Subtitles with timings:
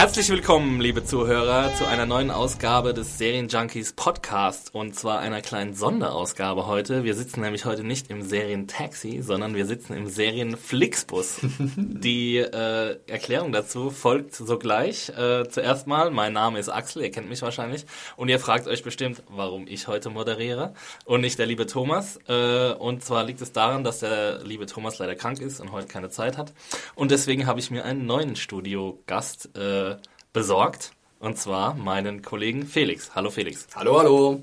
[0.00, 5.74] Herzlich willkommen, liebe Zuhörer, zu einer neuen Ausgabe des Serienjunkies Podcast und zwar einer kleinen
[5.74, 7.04] Sonderausgabe heute.
[7.04, 11.40] Wir sitzen nämlich heute nicht im Serientaxi, sondern wir sitzen im Serienflixbus.
[11.76, 15.10] Die äh, Erklärung dazu folgt sogleich.
[15.10, 17.84] Äh, zuerst mal, mein Name ist Axel, ihr kennt mich wahrscheinlich
[18.16, 20.72] und ihr fragt euch bestimmt, warum ich heute moderiere
[21.04, 22.18] und nicht der liebe Thomas.
[22.26, 25.88] Äh, und zwar liegt es daran, dass der liebe Thomas leider krank ist und heute
[25.88, 26.54] keine Zeit hat
[26.94, 29.89] und deswegen habe ich mir einen neuen Studiogast äh,
[30.32, 30.92] besorgt.
[31.18, 33.14] Und zwar meinen Kollegen Felix.
[33.14, 33.66] Hallo Felix.
[33.74, 34.42] Hallo, hallo.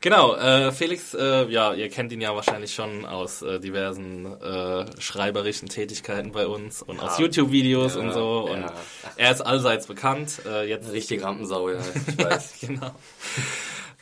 [0.00, 4.86] Genau, äh, Felix, äh, ja, ihr kennt ihn ja wahrscheinlich schon aus äh, diversen äh,
[5.00, 8.46] schreiberischen Tätigkeiten bei uns und aus YouTube-Videos ja, und so.
[8.48, 8.54] ja.
[8.54, 8.72] Und
[9.16, 10.42] er ist allseits bekannt.
[10.46, 12.54] Äh, jetzt Richtig Rampensau, ja, ich weiß.
[12.60, 12.92] genau.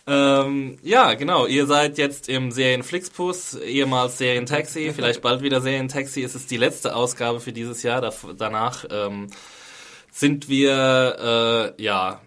[0.07, 1.47] Ähm, ja, genau.
[1.47, 6.23] Ihr seid jetzt im Serienflixbus, ehemals Serientaxi, vielleicht bald wieder Serientaxi.
[6.23, 8.03] Es ist die letzte Ausgabe für dieses Jahr.
[8.03, 9.29] Da, danach ähm,
[10.17, 12.23] sind wir äh, ja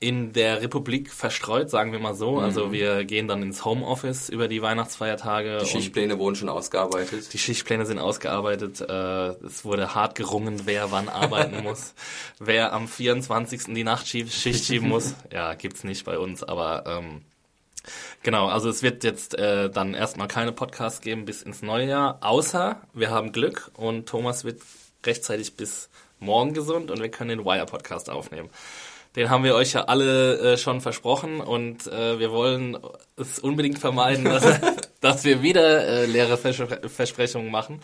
[0.00, 2.38] in der Republik verstreut, sagen wir mal so.
[2.38, 5.58] Also wir gehen dann ins Homeoffice über die Weihnachtsfeiertage.
[5.60, 7.32] Die Schichtpläne wurden schon ausgearbeitet.
[7.32, 8.80] die Schichtpläne sind ausgearbeitet.
[8.80, 11.94] Äh, es wurde hart gerungen, wer wann arbeiten muss.
[12.40, 13.74] Wer am 24.
[13.74, 15.14] die Nachtschicht schieben muss.
[15.32, 17.22] Ja, gibt's nicht bei uns, aber ähm,
[18.22, 22.18] genau, also es wird jetzt äh, dann erstmal keine Podcasts geben bis ins neue Jahr,
[22.20, 24.60] außer wir haben Glück und Thomas wird
[25.04, 25.88] rechtzeitig bis
[26.20, 28.50] morgen gesund und wir können den Wire-Podcast aufnehmen.
[29.16, 32.78] Den haben wir euch ja alle äh, schon versprochen und äh, wir wollen
[33.16, 34.60] es unbedingt vermeiden, dass,
[35.00, 37.80] dass wir wieder äh, leere Vers Versprechungen machen.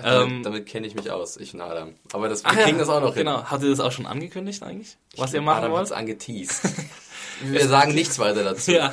[0.00, 1.94] Damit, damit kenne ich mich aus, ich und Adam.
[2.12, 3.26] Aber das, wir Ähm, Ach ja, kriegen das auch noch hin.
[3.26, 3.44] Genau.
[3.44, 4.96] Habt ihr das auch schon angekündigt eigentlich?
[5.16, 5.80] Was ihr machen Adam wollt?
[5.80, 6.62] hat's angeteased.
[7.42, 8.72] wir sagen nichts weiter dazu.
[8.72, 8.92] Ja,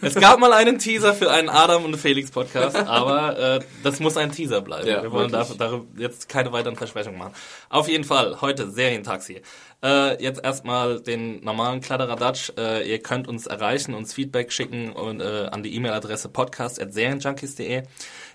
[0.00, 4.16] es gab mal einen Teaser für einen Adam und Felix Podcast, aber äh, das muss
[4.16, 4.86] ein Teaser bleiben.
[4.88, 5.58] Ja, Wir wollen da, wirklich.
[5.58, 7.34] darüber jetzt keine weiteren Versprechungen machen.
[7.68, 9.42] Auf jeden Fall, heute Serientaxi.
[9.86, 12.50] Äh, jetzt erstmal den normalen Kladderadatsch.
[12.58, 17.84] Äh, ihr könnt uns erreichen, uns Feedback schicken und, äh, an die E-Mail-Adresse podcast.serienjunkies.de.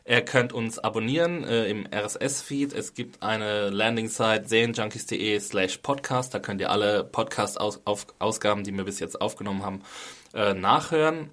[0.06, 2.72] Ihr könnt uns abonnieren äh, im RSS-Feed.
[2.72, 6.34] Es gibt eine Landing-Site serienjunkies.de slash podcast.
[6.34, 9.82] Da könnt ihr alle Podcast-Ausgaben, die wir bis jetzt aufgenommen haben,
[10.34, 11.32] äh, nachhören.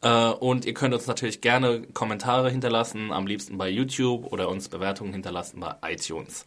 [0.00, 4.70] Äh, und ihr könnt uns natürlich gerne Kommentare hinterlassen, am liebsten bei YouTube oder uns
[4.70, 6.46] Bewertungen hinterlassen bei iTunes.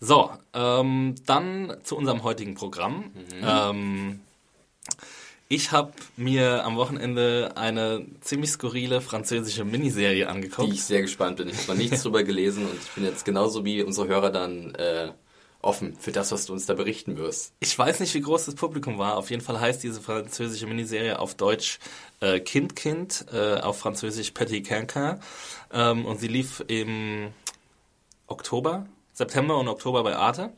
[0.00, 3.12] So, ähm, dann zu unserem heutigen Programm.
[3.42, 4.20] Ähm,
[5.48, 10.72] ich habe mir am Wochenende eine ziemlich skurrile französische Miniserie Die angeguckt.
[10.72, 11.48] ich sehr gespannt bin.
[11.48, 14.74] Ich habe noch nichts drüber gelesen und ich bin jetzt genauso wie unsere Hörer dann
[14.76, 15.12] äh,
[15.60, 17.52] offen für das, was du uns da berichten wirst.
[17.60, 19.18] Ich weiß nicht, wie groß das Publikum war.
[19.18, 21.78] Auf jeden Fall heißt diese französische Miniserie auf Deutsch
[22.20, 25.18] äh, Kind Kind, äh, auf Französisch Petit Quinquin.
[25.72, 27.32] Ähm, und sie lief im
[28.28, 28.86] Oktober,
[29.20, 30.50] September und Oktober bei Arte.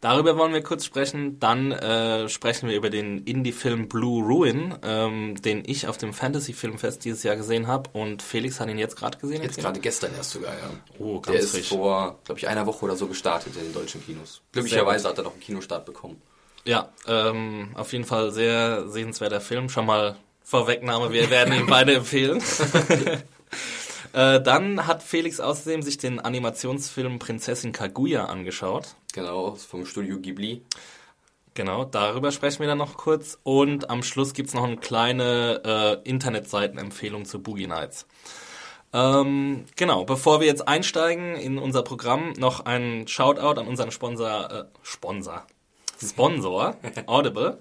[0.00, 1.38] Darüber wollen wir kurz sprechen.
[1.38, 7.04] Dann äh, sprechen wir über den Indie-Film Blue Ruin, ähm, den ich auf dem Fantasy-Filmfest
[7.04, 7.88] dieses Jahr gesehen habe.
[7.92, 9.40] Und Felix hat ihn jetzt gerade gesehen.
[9.42, 10.70] Jetzt gerade gestern erst sogar, ja.
[10.98, 11.68] Oh, Der ganz ist frisch.
[11.68, 14.42] vor, glaube ich, einer Woche oder so gestartet in den deutschen Kinos.
[14.52, 16.20] Glücklicherweise hat er noch einen Kinostart bekommen.
[16.64, 19.68] Ja, ähm, auf jeden Fall sehr sehenswerter Film.
[19.68, 22.42] Schon mal Vorwegnahme, wir werden ihn beide empfehlen.
[24.14, 28.94] äh, dann hat Felix außerdem sich den Animationsfilm Prinzessin Kaguya angeschaut.
[29.12, 30.62] Genau, vom Studio Ghibli.
[31.54, 33.38] Genau, darüber sprechen wir dann noch kurz.
[33.42, 35.62] Und am Schluss gibt's noch eine kleine
[36.04, 38.06] äh, Internetseitenempfehlung zu Boogie Nights.
[38.92, 44.50] Ähm, genau, bevor wir jetzt einsteigen in unser Programm, noch ein Shoutout an unseren Sponsor,
[44.50, 45.44] äh, Sponsor,
[46.04, 47.58] Sponsor, Audible.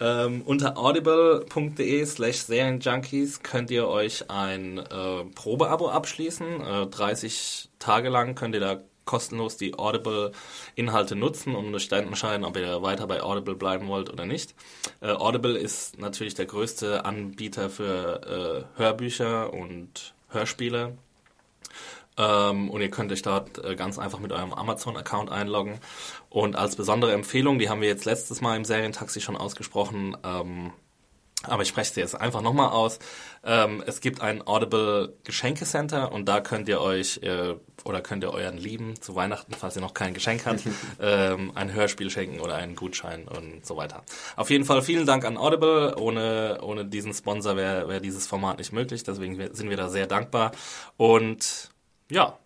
[0.00, 6.60] Ähm, unter audible.de slash Serienjunkies könnt ihr euch ein äh, Probeabo abschließen.
[6.60, 12.44] Äh, 30 Tage lang könnt ihr da kostenlos die Audible-Inhalte nutzen und euch dann entscheiden,
[12.44, 14.54] ob ihr weiter bei Audible bleiben wollt oder nicht.
[15.00, 20.98] Äh, Audible ist natürlich der größte Anbieter für äh, Hörbücher und Hörspiele.
[22.18, 25.78] Ähm, und ihr könnt euch dort äh, ganz einfach mit eurem Amazon-Account einloggen.
[26.28, 30.72] Und als besondere Empfehlung, die haben wir jetzt letztes Mal im Serientaxi schon ausgesprochen, ähm,
[31.44, 32.98] aber ich spreche es jetzt einfach nochmal aus.
[33.44, 37.54] Ähm, es gibt ein Audible Geschenkecenter und da könnt ihr euch äh,
[37.84, 40.62] oder könnt ihr euren Lieben zu Weihnachten, falls ihr noch kein Geschenk habt,
[41.00, 44.02] ähm, ein Hörspiel schenken oder einen Gutschein und so weiter.
[44.34, 45.94] Auf jeden Fall vielen Dank an Audible.
[45.96, 49.04] Ohne, ohne diesen Sponsor wäre wär dieses Format nicht möglich.
[49.04, 50.50] Deswegen sind wir da sehr dankbar.
[50.96, 51.70] Und
[52.10, 52.38] ja,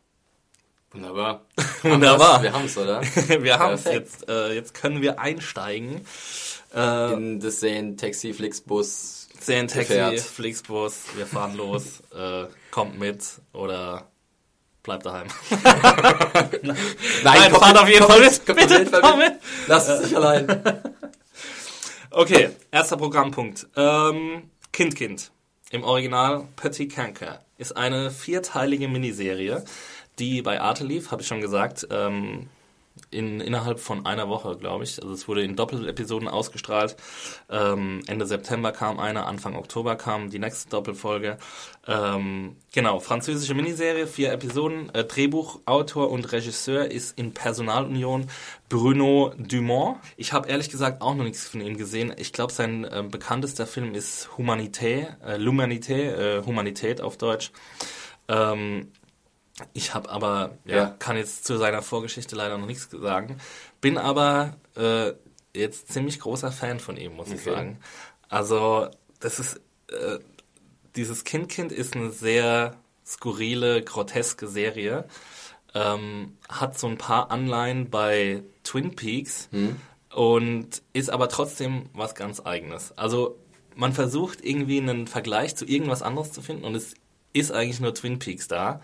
[0.93, 1.47] Wunderbar.
[1.82, 2.43] Wunderbar.
[2.43, 3.00] Wir haben es, oder?
[3.26, 4.29] wir haben es jetzt.
[4.29, 6.05] Äh, jetzt können wir einsteigen.
[6.75, 9.29] Äh, In das Sehen Taxi Flixbus.
[9.41, 11.05] Sehen Taxi Flixbus.
[11.17, 12.03] Wir fahren los.
[12.12, 13.25] Äh, kommt mit
[13.55, 14.06] oder
[14.82, 15.29] bleibt daheim.
[16.62, 16.76] Nein,
[17.25, 18.43] Nein fahrt auf jeden Fall mit.
[18.44, 19.32] Komm Bitte, mit, komm mit.
[19.67, 20.62] Lass es nicht allein.
[22.11, 23.67] okay, erster Programmpunkt.
[23.76, 25.31] Ähm, Kind Kind.
[25.73, 29.65] Im Original Petit Canker ist eine vierteilige Miniserie,
[30.19, 32.51] die bei Arte lief, habe ich schon gesagt, ähm,
[33.11, 35.00] in, innerhalb von einer Woche, glaube ich.
[35.03, 36.97] Also es wurde in Doppelepisoden ausgestrahlt.
[37.50, 41.39] Ähm, Ende September kam eine, Anfang Oktober kam die nächste Doppelfolge.
[41.87, 44.94] Ähm, genau, französische Miniserie, vier Episoden.
[44.94, 48.29] Äh, Drehbuchautor und Regisseur ist in Personalunion
[48.69, 49.99] Bruno Dumont.
[50.17, 52.15] Ich habe ehrlich gesagt auch noch nichts von ihm gesehen.
[52.17, 57.53] Ich glaube, sein äh, bekanntester Film ist Humanité, äh, L'Humanité, äh, Humanität auf Deutsch.
[58.29, 58.88] Ähm,
[59.73, 63.38] ich habe aber, ja, ja, kann jetzt zu seiner Vorgeschichte leider noch nichts sagen.
[63.81, 65.12] Bin aber äh,
[65.55, 67.37] jetzt ziemlich großer Fan von ihm, muss okay.
[67.37, 67.79] ich sagen.
[68.29, 68.88] Also,
[69.20, 70.19] das ist, äh,
[70.97, 72.76] dieses Kind-Kind ist eine sehr
[73.06, 75.06] skurrile, groteske Serie.
[75.75, 79.76] Ähm, hat so ein paar Anleihen bei Twin Peaks hm.
[80.11, 82.97] und ist aber trotzdem was ganz eigenes.
[82.99, 83.38] Also,
[83.75, 86.94] man versucht irgendwie einen Vergleich zu irgendwas anderes zu finden und es
[87.32, 88.81] ist eigentlich nur Twin Peaks da.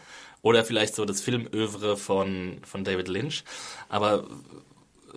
[0.48, 3.44] Oder vielleicht so das Filmövre von, von David Lynch.
[3.90, 4.26] Aber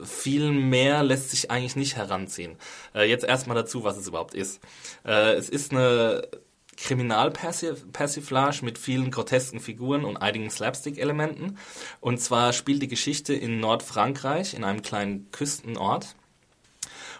[0.04, 2.58] viel mehr lässt sich eigentlich nicht heranziehen.
[2.94, 4.60] Äh, jetzt erstmal dazu, was es überhaupt ist.
[5.06, 6.28] Äh, es ist eine
[6.76, 11.58] Kriminalpersiflage mit vielen grotesken Figuren und einigen Slapstick-Elementen.
[12.02, 16.14] Und zwar spielt die Geschichte in Nordfrankreich, in einem kleinen Küstenort.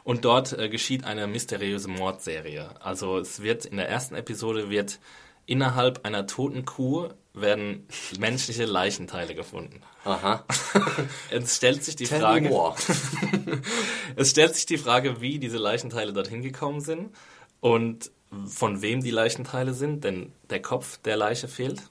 [0.04, 2.72] Und dort äh, geschieht eine mysteriöse Mordserie.
[2.82, 5.00] Also es wird in der ersten Episode wird
[5.46, 7.88] innerhalb einer toten Kuh werden
[8.20, 9.82] menschliche Leichenteile gefunden.
[10.04, 10.46] Aha.
[11.32, 12.50] es stellt sich die Tell Frage.
[14.16, 17.16] es stellt sich die Frage, wie diese Leichenteile dorthin gekommen sind
[17.60, 18.12] und
[18.48, 21.82] von wem die Leichenteile sind, denn der Kopf der Leiche fehlt.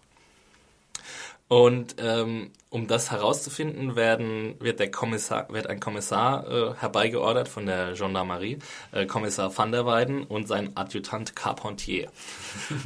[1.51, 7.67] Und ähm, um das herauszufinden, werden, wird, der Kommissar, wird ein Kommissar äh, herbeigeordert von
[7.67, 8.61] der Gendarmerie,
[8.93, 12.09] äh, Kommissar van der Weyden und sein Adjutant Carpentier.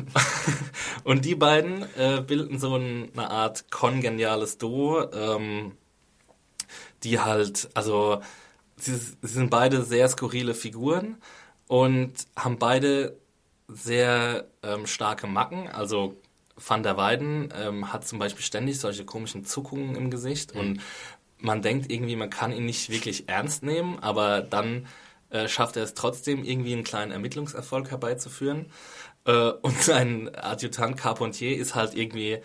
[1.05, 5.73] und die beiden äh, bilden so ein, eine Art kongeniales Duo, ähm,
[7.03, 8.23] die halt, also
[8.77, 11.19] sie, sie sind beide sehr skurrile Figuren
[11.69, 13.19] und haben beide
[13.69, 16.17] sehr ähm, starke Macken, also
[16.57, 20.61] Van der Weyden ähm, hat zum Beispiel ständig solche komischen Zuckungen im Gesicht mhm.
[20.61, 20.81] und
[21.39, 24.87] man denkt irgendwie, man kann ihn nicht wirklich ernst nehmen, aber dann
[25.31, 28.67] äh, schafft er es trotzdem, irgendwie einen kleinen Ermittlungserfolg herbeizuführen.
[29.27, 32.39] Äh, und sein Adjutant Carpentier ist halt irgendwie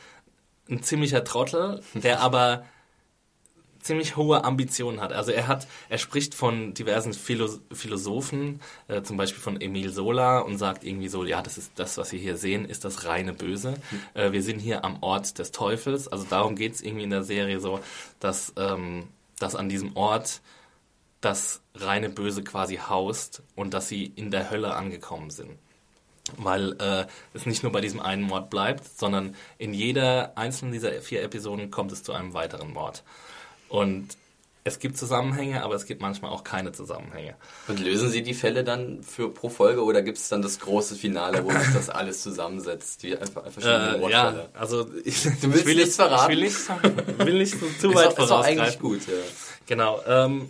[0.69, 2.65] ein ziemlicher Trottel, der aber
[3.79, 5.13] ziemlich hohe Ambitionen hat.
[5.13, 10.39] Also er hat, er spricht von diversen Philo Philosophen, äh, zum Beispiel von Emil Sola
[10.39, 13.33] und sagt irgendwie so, ja, das ist das, was wir hier sehen, ist das reine
[13.33, 13.71] Böse.
[13.71, 14.01] Mhm.
[14.13, 16.07] Äh, wir sind hier am Ort des Teufels.
[16.07, 17.79] Also darum geht es irgendwie in der Serie so,
[18.19, 19.07] dass, ähm,
[19.39, 20.41] dass an diesem Ort
[21.21, 25.57] das reine Böse quasi haust und dass sie in der Hölle angekommen sind
[26.37, 30.91] weil äh, es nicht nur bei diesem einen Mord bleibt, sondern in jeder einzelnen dieser
[31.01, 33.03] vier Episoden kommt es zu einem weiteren Mord.
[33.69, 34.17] Und
[34.65, 37.35] es gibt Zusammenhänge, aber es gibt manchmal auch keine Zusammenhänge.
[37.67, 40.95] Und lösen Sie die Fälle dann für pro Folge oder gibt es dann das große
[40.95, 43.01] Finale, wo sich das alles zusammensetzt?
[43.03, 46.31] Die einfach, verschiedene äh, Ja, also ich, du willst ich will nichts verraten.
[46.31, 48.23] Ich will nicht, will nicht so zu weit vorausgreifen.
[48.23, 49.13] Ist auch eigentlich gut, ja.
[49.65, 50.01] Genau.
[50.07, 50.49] Ähm,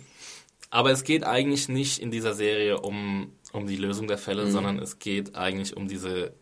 [0.70, 4.50] aber es geht eigentlich nicht in dieser Serie um, um die Lösung der Fälle, mhm.
[4.50, 6.32] sondern es geht eigentlich um diese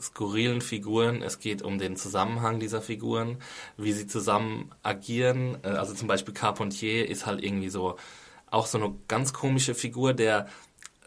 [0.00, 1.22] skurrilen Figuren.
[1.22, 3.38] Es geht um den Zusammenhang dieser Figuren,
[3.76, 5.58] wie sie zusammen agieren.
[5.62, 7.96] Äh, also zum Beispiel Carpentier ist halt irgendwie so
[8.50, 10.48] auch so eine ganz komische Figur, der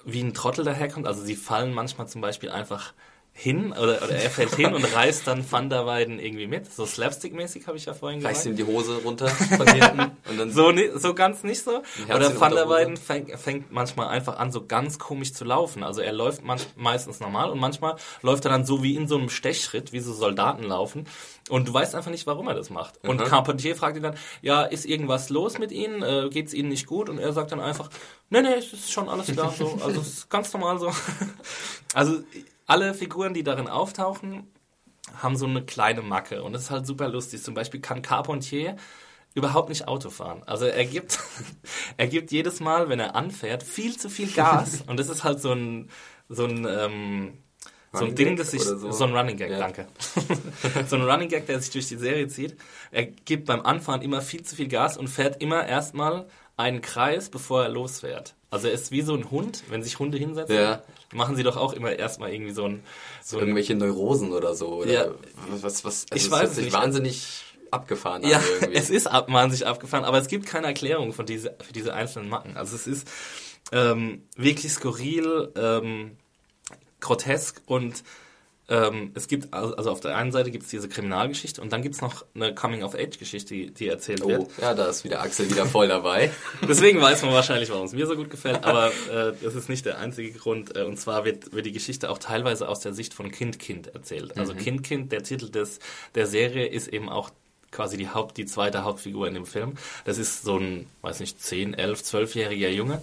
[0.06, 1.08] wie ein Trottel daherkommt.
[1.08, 2.94] Also sie fallen manchmal zum Beispiel einfach
[3.40, 6.74] hin oder, oder er fällt hin und reißt dann Van der Weyden irgendwie mit.
[6.74, 8.60] So Slapstick-mäßig habe ich ja vorhin Reißt gesagt.
[8.60, 9.28] ihm die Hose runter
[9.58, 11.84] von hinten und dann So, so ganz nicht so.
[12.14, 12.68] Oder Van der.
[12.68, 15.84] Weyden fängt, fängt manchmal einfach an, so ganz komisch zu laufen.
[15.84, 19.18] Also er läuft manch, meistens normal und manchmal läuft er dann so wie in so
[19.18, 21.06] einem Stechschritt, wie so Soldaten laufen.
[21.50, 22.96] Und du weißt einfach nicht, warum er das macht.
[23.04, 26.02] Und Carpentier fragt ihn dann, ja, ist irgendwas los mit Ihnen?
[26.02, 27.08] Äh, Geht es Ihnen nicht gut?
[27.08, 27.90] Und er sagt dann einfach,
[28.32, 29.80] nee, nee, es ist schon alles klar so.
[29.86, 30.92] Also es ist ganz normal so.
[31.94, 32.20] Also
[32.68, 34.46] alle Figuren, die darin auftauchen,
[35.22, 37.42] haben so eine kleine Macke und das ist halt super lustig.
[37.42, 38.76] Zum Beispiel kann Carpentier
[39.34, 40.44] überhaupt nicht Auto fahren.
[40.46, 41.20] Also er gibt,
[41.98, 45.42] er gibt jedes Mal, wenn er anfährt, viel zu viel Gas und das ist halt
[45.42, 45.90] so ein,
[46.30, 47.34] so ein, ähm,
[47.94, 48.92] so ein Running Ding, das sich, so?
[48.92, 49.04] so?
[49.06, 49.60] ein Running Gag, Ja.
[49.60, 49.88] danke.
[50.88, 52.58] so ein Running Gag, der sich durch die Serie zieht.
[52.92, 57.30] Er gibt beim Anfahren immer viel zu viel Gas und fährt immer erstmal einen Kreis,
[57.30, 58.34] bevor er losfährt.
[58.50, 60.84] Also er ist wie so ein Hund, wenn sich Hunde hinsetzen, Ja.
[61.14, 62.84] machen sie doch auch immer erstmal irgendwie so ein,
[63.24, 64.68] so irgendwelche Neurosen oder so.
[64.70, 65.06] Oder Ja.
[65.62, 66.74] was, was, also Ich es weiß es nicht.
[66.74, 68.74] wahnsinnig abgefahren Ja, irgendwie.
[68.80, 72.30] es ist ab, wahnsinnig abgefahren, aber es gibt keine Erklärung von diese, für diese einzelnen
[72.30, 72.58] Macken.
[72.58, 73.08] Also es ist
[73.72, 76.18] ähm, wirklich skurril, ähm,
[77.02, 78.04] grotesk und
[78.70, 81.96] ähm, es gibt, also auf der einen Seite gibt es diese Kriminalgeschichte und dann gibt
[81.96, 84.50] es noch eine Coming-of-Age-Geschichte, die, die erzählt Oh, wird.
[84.62, 86.32] ja, da ist wieder Axel wieder voll dabei.
[86.68, 89.86] Deswegen weiß man wahrscheinlich, warum es mir so gut gefällt, aber äh, das ist nicht
[89.86, 90.76] der einzige Grund.
[90.76, 94.38] Äh, und zwar wird, wird die Geschichte auch teilweise aus der Sicht von Kind-Kind erzählt.
[94.38, 95.80] Also Kind-Kind, der Titel des,
[96.16, 97.30] der Serie ist eben auch
[97.72, 99.76] quasi die Haupt, die zweite Hauptfigur in dem Film.
[100.06, 103.02] Das ist so ein, weiß nicht, 10, 11, 12-jähriger Junge.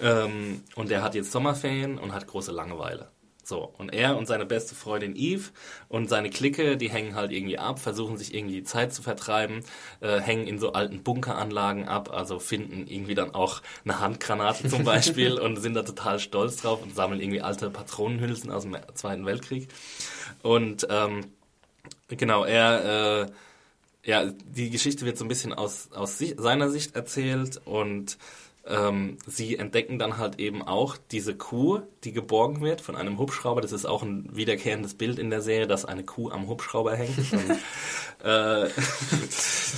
[0.00, 3.08] Ähm, und der hat jetzt Sommerferien und hat große Langeweile.
[3.50, 5.50] So, und er und seine beste Freundin Eve
[5.88, 9.64] und seine Clique, die hängen halt irgendwie ab, versuchen sich irgendwie die Zeit zu vertreiben,
[9.98, 14.84] äh, hängen in so alten Bunkeranlagen ab, also finden irgendwie dann auch eine Handgranate zum
[14.84, 19.26] Beispiel und sind da total stolz drauf und sammeln irgendwie alte Patronenhülsen aus dem Zweiten
[19.26, 19.66] Weltkrieg.
[20.42, 21.32] Und ähm,
[22.06, 23.26] genau, er,
[24.04, 28.16] äh, ja, die Geschichte wird so ein bisschen aus, aus si seiner Sicht erzählt und
[28.66, 33.60] ähm, sie entdecken dann halt eben auch diese Kuh, die geborgen wird von einem Hubschrauber.
[33.60, 37.16] Das ist auch ein wiederkehrendes Bild in der Serie, dass eine Kuh am Hubschrauber hängt.
[37.32, 37.50] Und,
[38.24, 38.64] äh,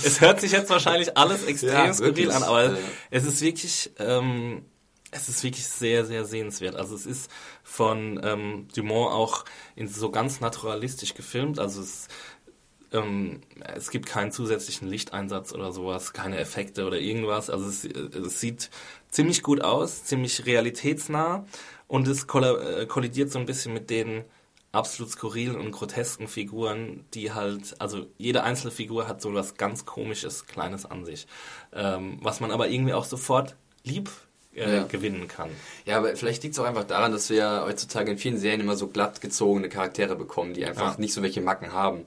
[0.05, 2.77] es hört sich jetzt wahrscheinlich alles extrem Ja, skurril an, aber Ja.
[3.09, 4.65] es ist wirklich, ähm,
[5.11, 6.75] es ist wirklich sehr, sehr sehenswert.
[6.75, 7.29] Also es ist
[7.63, 11.59] von ähm, Dumont auch in so ganz naturalistisch gefilmt.
[11.59, 12.07] Also es
[12.93, 13.41] ähm,
[13.75, 17.49] es gibt keinen zusätzlichen Lichteinsatz oder sowas, keine Effekte oder irgendwas.
[17.49, 18.69] Also es, es sieht
[19.09, 21.45] ziemlich gut aus, ziemlich realitätsnah
[21.87, 24.23] und es äh, kollidiert so ein bisschen mit den
[24.71, 29.85] absolut skurrilen und grotesken Figuren, die halt, also jede einzelne Figur hat so was ganz
[29.85, 31.27] komisches, kleines an sich,
[31.73, 34.09] ähm, was man aber irgendwie auch sofort lieb
[34.55, 34.83] äh, Ja.
[34.85, 35.51] gewinnen kann.
[35.85, 38.75] Ja, aber vielleicht liegt es auch einfach daran, dass wir heutzutage in vielen Serien immer
[38.75, 40.99] so glatt gezogene Charaktere bekommen, die einfach Ja.
[40.99, 42.05] nicht so welche Macken haben.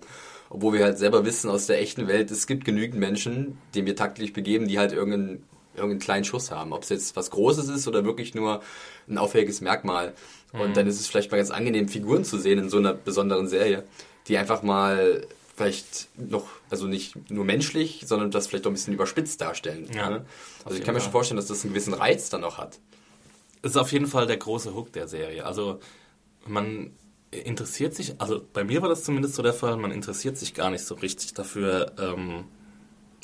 [0.49, 3.97] Obwohl wir halt selber wissen aus der echten Welt, es gibt genügend Menschen, denen wir
[3.97, 6.73] taktlich begeben, die halt irgendeinen, irgendeinen kleinen Schuss haben.
[6.73, 8.63] Ob es jetzt was Großes ist oder wirklich nur
[9.09, 10.15] ein auffälliges Merkmal.
[10.53, 13.49] Und dann ist es vielleicht mal ganz angenehm, Figuren zu sehen in so einer besonderen
[13.49, 13.85] Serie,
[14.29, 18.95] die einfach mal vielleicht noch, also nicht nur menschlich, sondern das vielleicht auch ein bisschen
[18.95, 19.89] überspitzt darstellen.
[19.93, 20.27] Ja, ne?
[20.65, 22.79] Also ich kann mir schon vorstellen, dass das einen gewissen Reiz dann auch hat.
[23.63, 25.45] Es ist auf jeden Fall der große Hook der Serie.
[25.47, 25.81] Also
[26.47, 26.93] man
[27.45, 30.71] interessiert sich, also bei mir war das zumindest so der Fall, man interessiert sich gar
[30.71, 32.45] nicht so richtig dafür, ähm,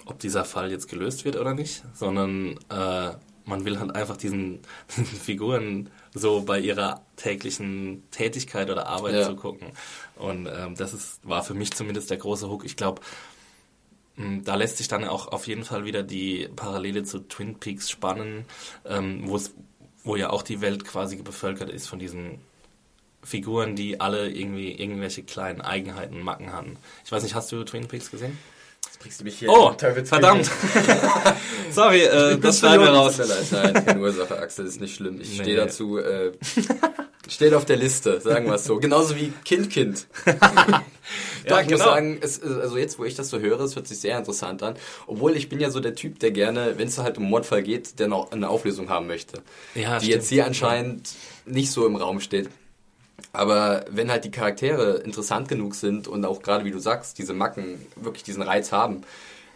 [0.07, 3.11] ob dieser Fall jetzt gelöst wird oder nicht, sondern äh,
[3.45, 4.61] man will halt einfach diesen,
[4.97, 9.26] diesen Figuren so bei ihrer täglichen Tätigkeit oder Arbeit Ja.
[9.26, 9.69] zugucken.
[10.16, 12.64] Und ähm, das ist, war für mich zumindest der große Hook.
[12.64, 13.00] Ich glaube,
[14.16, 17.88] Mm, Da lässt sich dann auch auf jeden Fall wieder die Parallele zu Twin Peaks
[17.90, 18.45] spannen,
[18.85, 19.54] ähm, wo es,
[20.04, 22.38] wo ja auch die Welt quasi bevölkert ist von diesen
[23.25, 26.76] Figuren, die alle irgendwie irgendwelche kleinen Eigenheiten, und Macken hatten.
[27.05, 28.37] Ich weiß nicht, hast du Twin Peaks gesehen?
[28.85, 30.50] Jetzt bringst du mich hier Oh, verdammt!
[31.71, 33.19] Sorry, äh, das schneiden wir raus.
[33.50, 35.21] Nein, keine Ursache, Axel, ist nicht schlimm.
[35.21, 35.43] Ich Nee.
[35.45, 36.33] stehe dazu, äh,
[37.29, 38.79] steht auf der Liste, sagen wir es so.
[38.79, 40.07] Genauso wie Kind, Kind.
[41.49, 41.93] Ja, ich muss genau.
[41.93, 44.76] sagen, es, also jetzt, wo ich das so höre, es hört sich sehr interessant an.
[45.09, 47.99] Obwohl ich bin ja so der Typ, der gerne, wenn es halt um Mordfall geht,
[47.99, 49.43] der noch eine Auflösung haben möchte.
[49.75, 50.14] Ja, die stimmt.
[50.14, 51.11] jetzt hier anscheinend
[51.45, 52.49] nicht so im Raum steht.
[53.33, 57.33] Aber wenn halt die Charaktere interessant genug sind und auch gerade wie du sagst, diese
[57.33, 59.02] Macken wirklich diesen Reiz haben,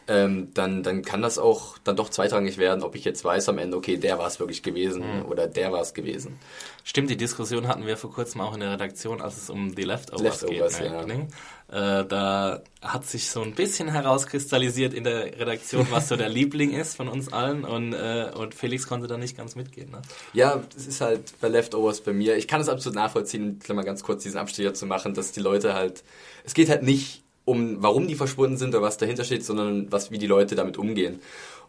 [0.08, 3.58] ähm, dann, dann kann das auch dann doch zweitrangig werden, ob ich jetzt weiß am
[3.58, 5.26] Ende, okay, der war es wirklich gewesen Mhm.
[5.26, 6.38] oder der war es gewesen.
[6.84, 9.82] Stimmt, die Diskussion hatten wir vor kurzem auch in der Redaktion, als es um die
[9.82, 10.86] Leftovers, Leftovers, geht.
[10.86, 11.04] ja.
[11.04, 11.26] ne?
[11.68, 16.70] Äh, da hat sich so ein bisschen herauskristallisiert in der Redaktion, was so der Liebling
[16.72, 19.90] ist von uns allen und, äh, und Felix konnte da nicht ganz mitgehen.
[19.90, 20.02] Ne?
[20.32, 22.36] Ja, es ist halt bei Leftovers bei mir.
[22.36, 25.74] Ich kann es absolut nachvollziehen, mal ganz kurz diesen Abstecher zu machen, dass die Leute
[25.74, 26.04] halt,
[26.44, 30.10] es geht halt nicht um, warum die verschwunden sind oder was dahinter steht, sondern was,
[30.10, 31.20] wie die Leute damit umgehen.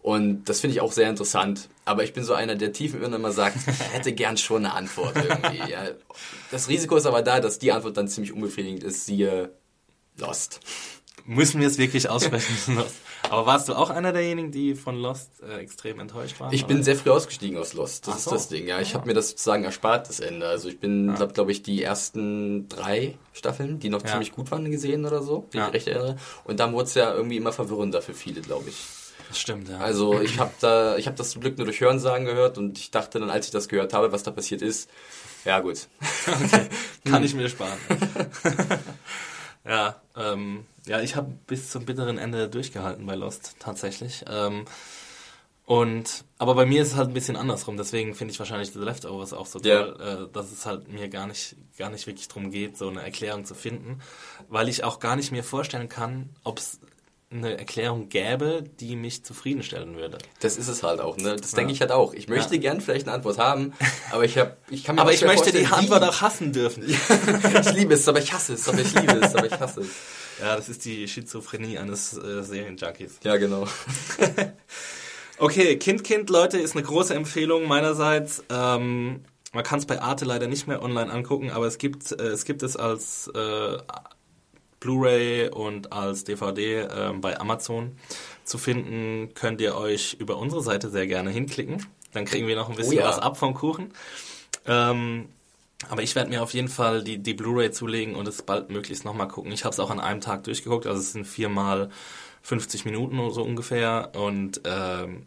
[0.01, 1.69] Und das finde ich auch sehr interessant.
[1.85, 4.65] Aber ich bin so einer, der tief im Inneren immer sagt, ich hätte gern schon
[4.65, 5.71] eine Antwort irgendwie.
[5.71, 5.89] Ja.
[6.51, 9.51] Das Risiko ist aber da, dass die Antwort dann ziemlich unbefriedigend ist, siehe
[10.17, 10.59] Lost.
[11.27, 12.55] Müssen wir es wirklich aussprechen?
[12.75, 12.95] Lost.
[13.29, 16.53] Aber warst du auch einer derjenigen, die von Lost äh, extrem enttäuscht waren?
[16.53, 16.85] Ich bin oder?
[16.85, 18.07] sehr früh ausgestiegen aus Lost.
[18.07, 18.31] Das Ach ist so.
[18.31, 18.65] das Ding.
[18.67, 20.47] Ja, ich habe mir das sozusagen erspart, das Ende.
[20.47, 24.11] Also ich bin, glaube glaub ich, die ersten drei Staffeln, die noch Ja.
[24.11, 25.67] ziemlich gut waren, gesehen oder so, Ja.
[25.67, 26.15] ich recht erinnere.
[26.45, 28.77] Und dann wurde es ja irgendwie immer verwirrender für viele, glaube ich.
[29.27, 29.79] Das stimmt, ja.
[29.79, 32.91] Also ich habe da, ich habe das zum Glück nur durch Hörensagen gehört und ich
[32.91, 34.89] dachte dann, als ich das gehört habe, was da passiert ist,
[35.43, 35.87] ja gut.
[37.03, 37.77] Kann ich mir sparen.
[39.67, 44.23] Ja, ähm, ja, ich habe bis zum bitteren Ende durchgehalten bei Lost tatsächlich.
[44.27, 44.65] Ähm,
[45.65, 47.75] und aber bei mir ist es halt ein bisschen andersrum.
[47.75, 51.27] Deswegen finde ich wahrscheinlich The Leftovers auch so toll, äh, dass es halt mir gar
[51.27, 53.99] nicht gar nicht wirklich drum geht, so eine Erklärung zu finden,
[54.47, 56.79] weil ich auch gar nicht mir vorstellen kann, ob es
[57.29, 60.17] eine Erklärung gäbe, die mich zufriedenstellen würde.
[60.39, 61.35] Das ist es halt auch, ne?
[61.35, 62.13] Das denke ich halt auch.
[62.13, 62.61] Ich möchte Ja.
[62.61, 63.73] gern vielleicht eine Antwort haben,
[64.11, 66.83] aber ich habe, ich kann mir Aber ich möchte die Antwort auch hassen dürfen.
[66.87, 69.87] Ich liebe es, aber ich hasse es, aber ich liebe es, aber ich hasse es.
[70.39, 73.19] Ja, das ist die Schizophrenie eines äh, Serienjunkies.
[73.23, 73.67] Ja, genau.
[75.39, 78.43] Okay, Kind, Kind, Leute, ist eine große Empfehlung meinerseits.
[78.49, 79.21] Ähm,
[79.53, 82.43] man kann es bei Arte leider nicht mehr online angucken, aber es gibt, äh, es
[82.43, 83.77] gibt es als äh,
[84.79, 87.97] Blu-ray und als DVD ähm, bei Amazon
[88.43, 89.33] zu finden.
[89.33, 91.85] Könnt ihr euch über unsere Seite sehr gerne hinklicken.
[92.13, 93.07] Dann kriegen wir noch ein bisschen Oh ja.
[93.07, 93.93] was ab vom Kuchen.
[94.65, 95.29] Ähm,
[95.89, 99.05] aber ich werde mir auf jeden Fall die, die Blu-ray zulegen und es bald möglichst
[99.05, 99.51] nochmal gucken.
[99.51, 101.89] Ich habe es auch an einem Tag durchgeguckt, also es sind viermal
[102.41, 104.11] 50 Minuten oder so ungefähr.
[104.15, 105.25] Und ähm,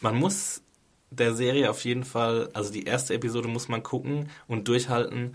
[0.00, 0.62] man muss
[1.10, 5.34] der Serie auf jeden Fall, also die erste Episode muss man gucken und durchhalten,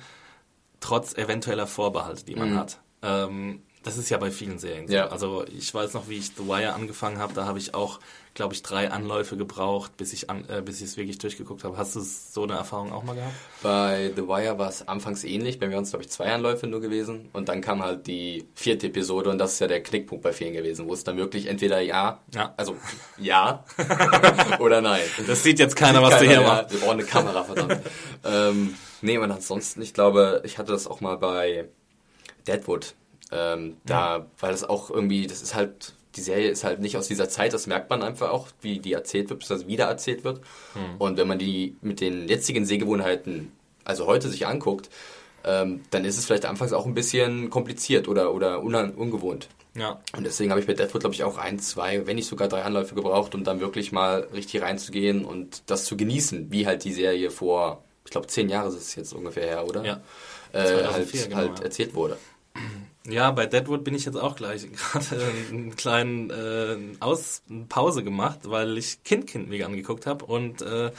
[0.80, 2.80] trotz eventueller Vorbehalte, die man hat.
[3.06, 4.94] Ähm, das ist ja bei vielen Serien so.
[4.96, 5.10] Ja.
[5.10, 8.00] Also ich weiß noch, wie ich The Wire angefangen habe, da habe ich auch,
[8.34, 11.78] glaube ich, drei Anläufe gebraucht, bis ich, an, äh, bis ich es wirklich durchgeguckt habe.
[11.78, 13.36] Hast du so eine Erfahrung auch mal gehabt?
[13.62, 15.60] Bei The Wire war es anfangs ähnlich.
[15.60, 17.30] Bei mir waren es, glaube ich, zwei Anläufe nur gewesen.
[17.32, 20.54] Und dann kam halt die vierte Episode und das ist ja der Knickpunkt bei vielen
[20.54, 22.56] gewesen, wo es dann wirklich entweder ja, Ja.
[22.58, 22.78] also
[23.20, 23.64] ja
[24.60, 25.04] oder nein.
[25.28, 26.72] Das sieht jetzt keiner, was du Keiner, hier ja, machst.
[26.72, 27.82] Wir brauchen eine Kamera, verdammt.
[28.26, 31.70] ähm, nee, und ansonsten, ich glaube, ich hatte das auch mal bei
[32.48, 32.96] Deadwood.
[33.32, 37.08] Ähm, da, weil das auch irgendwie, das ist halt, die Serie ist halt nicht aus
[37.08, 40.42] dieser Zeit, das merkt man einfach auch, wie die erzählt wird, beziehungsweise wieder erzählt wird.
[41.00, 43.52] Und wenn man die mit den jetzigen Sehgewohnheiten,
[43.84, 44.90] also heute sich anguckt,
[45.44, 49.50] ähm, dann ist es vielleicht anfangs auch ein bisschen kompliziert oder, oder ungewohnt.
[49.76, 50.00] Ja.
[50.16, 52.64] Und deswegen habe ich bei Deadwood, glaube ich, auch ein, zwei, wenn nicht sogar drei
[52.64, 56.94] Anläufe gebraucht, um dann wirklich mal richtig reinzugehen und das zu genießen, wie halt die
[56.94, 59.84] Serie vor, ich glaube, zehn Jahre ist es jetzt ungefähr her, oder?
[59.84, 60.02] Ja.
[60.54, 61.66] Äh, 2004, halt genau, halt ja.
[61.66, 62.18] erzählt wurde.
[63.08, 68.40] Ja, bei Deadwood bin ich jetzt auch gleich gerade einen kleinen äh, Aus Pause gemacht,
[68.44, 70.92] weil ich Kind Kind mir angeguckt habe und äh,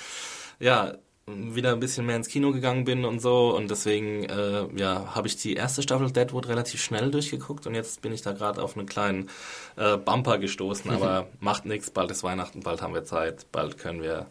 [0.61, 0.95] ja
[1.29, 5.27] wieder ein bisschen mehr ins Kino gegangen bin und so und deswegen äh, ja habe
[5.27, 8.77] ich die erste Staffel Deadwood relativ schnell durchgeguckt und jetzt bin ich da gerade auf
[8.77, 9.29] einen kleinen
[9.75, 14.03] äh, Bumper gestoßen, aber macht nichts, bald ist Weihnachten, bald haben wir Zeit, bald können
[14.03, 14.27] wir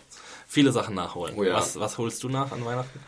[0.47, 1.35] viele Sachen nachholen.
[1.37, 1.55] Oh ja.
[1.55, 2.99] was, was holst du nach an Weihnachten?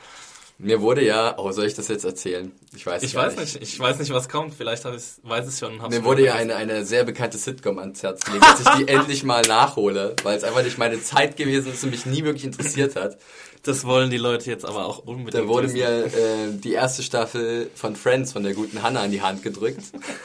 [0.59, 2.51] Mir wurde ja, oh, soll ich das jetzt erzählen?
[2.75, 4.55] Ich weiß Ich weiß nicht, ich weiß nicht, was kommt.
[4.55, 5.79] Vielleicht hab ich's, weiß ich es schon.
[5.81, 8.87] hab's Mir wurde ja eine, eine sehr bekannte Sitcom ans Herz gelegt, dass ich die
[8.87, 12.45] endlich mal nachhole, weil es einfach nicht meine Zeit gewesen ist und mich nie wirklich
[12.45, 13.19] interessiert hat.
[13.63, 15.43] Das wollen die Leute jetzt aber auch unbedingt.
[15.43, 15.77] Da wurde wissen.
[15.77, 19.83] mir äh, die erste Staffel von Friends von der guten Hannah in die Hand gedrückt.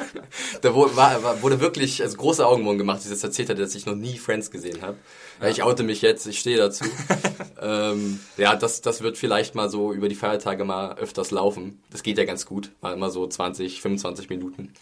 [0.62, 3.75] da wurde, war, wurde wirklich also große Augen wurden gemacht, die das erzählt hat, dass
[3.75, 4.97] ich noch nie Friends gesehen habe.
[5.42, 5.48] Ja.
[5.48, 6.85] Ich oute mich jetzt, ich stehe dazu.
[7.61, 11.83] ähm, ja, das, das wird vielleicht mal so über die Feiertage mal öfters laufen.
[11.90, 14.72] Das geht ja ganz gut, mal immer so 20, 25 Minuten.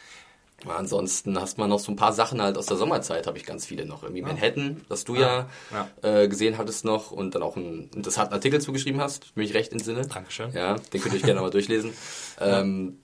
[0.64, 3.46] Aber ansonsten hast man noch so ein paar Sachen halt aus der Sommerzeit, habe ich
[3.46, 4.03] ganz viele noch.
[4.03, 5.88] Irgendwie Manhattan, das du ja, Ja.
[6.03, 9.73] Äh, gesehen hattest noch und dann auch einen interessanten Artikel zugeschrieben hast, bin ich recht
[9.73, 10.07] entsinne.
[10.07, 10.53] Dankeschön.
[10.53, 11.94] Ja, den könnt ihr euch gerne mal durchlesen.
[12.38, 12.99] Ähm,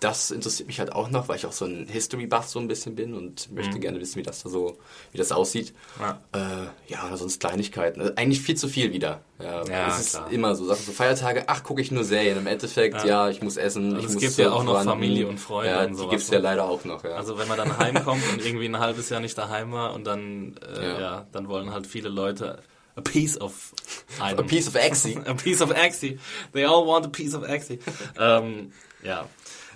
[0.00, 2.94] das interessiert mich halt auch noch, weil ich auch so ein History-Buff so ein bisschen
[2.94, 4.76] bin und möchte gerne wissen, wie das da so,
[5.12, 5.72] wie das aussieht.
[5.98, 6.20] Ja.
[6.32, 8.00] Äh, ja, oder sonst Kleinigkeiten.
[8.00, 9.22] Also eigentlich viel zu viel wieder.
[9.42, 10.30] Ja, Ja, es ist klar.
[10.30, 10.66] immer so.
[10.66, 12.36] Sachen so Feiertage, ach, gucke ich nur Serien.
[12.36, 13.94] Im Endeffekt, ja, ich muss essen.
[13.94, 14.82] Also ich es muss gibt ja auch noch.
[14.84, 16.36] Familie und Freunde Ja, und die sowas, gibt's ne?
[16.36, 17.12] ja leider auch noch, ja.
[17.12, 20.56] Also wenn man dann heimkommt und irgendwie ein halbes Jahr nicht daheim war und dann,
[20.76, 21.00] äh, ja.
[21.00, 21.26] Ja.
[21.32, 22.62] dann wollen halt viele Leute
[22.96, 23.72] a piece of
[24.20, 24.38] einem.
[24.40, 25.18] A piece of Axie.
[25.26, 26.18] a piece of Axie.
[26.52, 27.78] They all want a piece of Axie.
[28.18, 29.26] ähm, ja.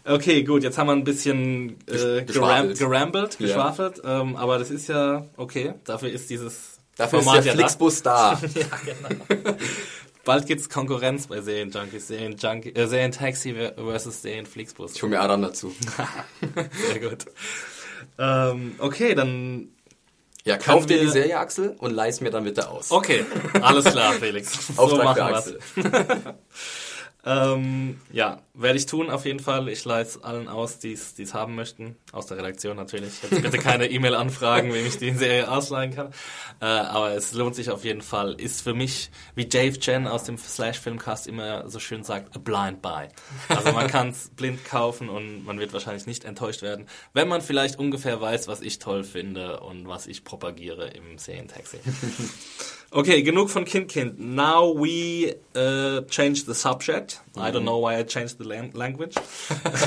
[0.05, 2.79] Okay, gut, jetzt haben wir ein bisschen äh, geram Geschwafelt.
[2.79, 3.47] gerambelt, Ja.
[3.47, 5.75] geschwafelt, ähm, aber das ist ja okay.
[5.85, 8.35] Dafür ist dieses Dafür ist Format der ja Flixbus da.
[8.35, 8.49] da.
[8.55, 9.57] Ja, genau.
[10.25, 14.95] Bald gibt's Konkurrenz bei Serienjunkies, Serienjunkie, äh, Serientaxi versus Serienflixbus.
[14.95, 15.73] Ich hole mir Adam dazu.
[16.93, 17.25] Sehr gut.
[18.19, 19.69] Ähm, okay, dann.
[20.45, 22.91] Ja, kauf dir die Serie, Axel, und leih's mir dann bitte aus.
[22.91, 23.25] Okay,
[23.61, 24.69] alles klar, Felix.
[24.75, 25.59] So Auftrag für Axel.
[27.25, 29.69] Ähm, ja, werde ich tun auf jeden Fall.
[29.69, 31.97] Ich leite es allen aus, die es haben möchten.
[32.13, 33.23] Aus der Redaktion natürlich.
[33.23, 36.13] Jetzt bitte keine E-Mail anfragen, wem ich die Serie ausleihen kann.
[36.61, 38.35] Äh, aber es lohnt sich auf jeden Fall.
[38.35, 42.39] Ist für mich, wie Dave Chen aus dem Slash Filmcast immer so schön sagt, a
[42.39, 43.09] blind buy.
[43.49, 47.43] Also man kann es blind kaufen und man wird wahrscheinlich nicht enttäuscht werden, wenn man
[47.43, 51.79] vielleicht ungefähr weiß, was ich toll finde und was ich propagiere im Serientaxi.
[52.93, 54.19] Okay, genug von Kind Kind.
[54.19, 57.21] Now we uh, change the subject.
[57.37, 59.15] I don't know why I changed the lan- language.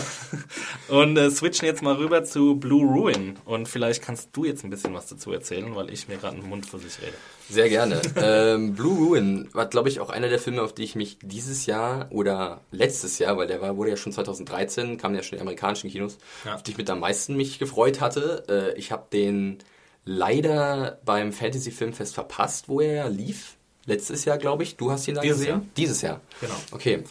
[0.88, 3.36] und äh, switchen jetzt mal rüber zu Blue Ruin.
[3.44, 6.48] Und vielleicht kannst du jetzt ein bisschen was dazu erzählen, weil ich mir gerade einen
[6.48, 7.14] Mund für sich rede.
[7.50, 8.02] Sehr gerne.
[8.16, 11.66] ähm, Blue Ruin war, glaube ich, auch einer der Filme, auf die ich mich dieses
[11.66, 15.42] Jahr oder letztes Jahr, weil der war, wurde ja schon 2013, kam ja schon in
[15.42, 16.56] amerikanischen Kinos, Ja.
[16.56, 18.46] auf die ich mit am meisten mich gefreut hatte.
[18.76, 19.58] Äh, ich habe den
[20.06, 23.56] leider beim Fantasy Filmfest verpasst, wo er ja lief.
[23.86, 24.78] Letztes Jahr, glaube ich.
[24.78, 25.52] Du hast ihn da Dieses gesehen?
[25.52, 25.66] Jahr.
[25.78, 26.22] Dieses Jahr.
[26.40, 26.54] Genau.
[26.72, 27.04] Okay.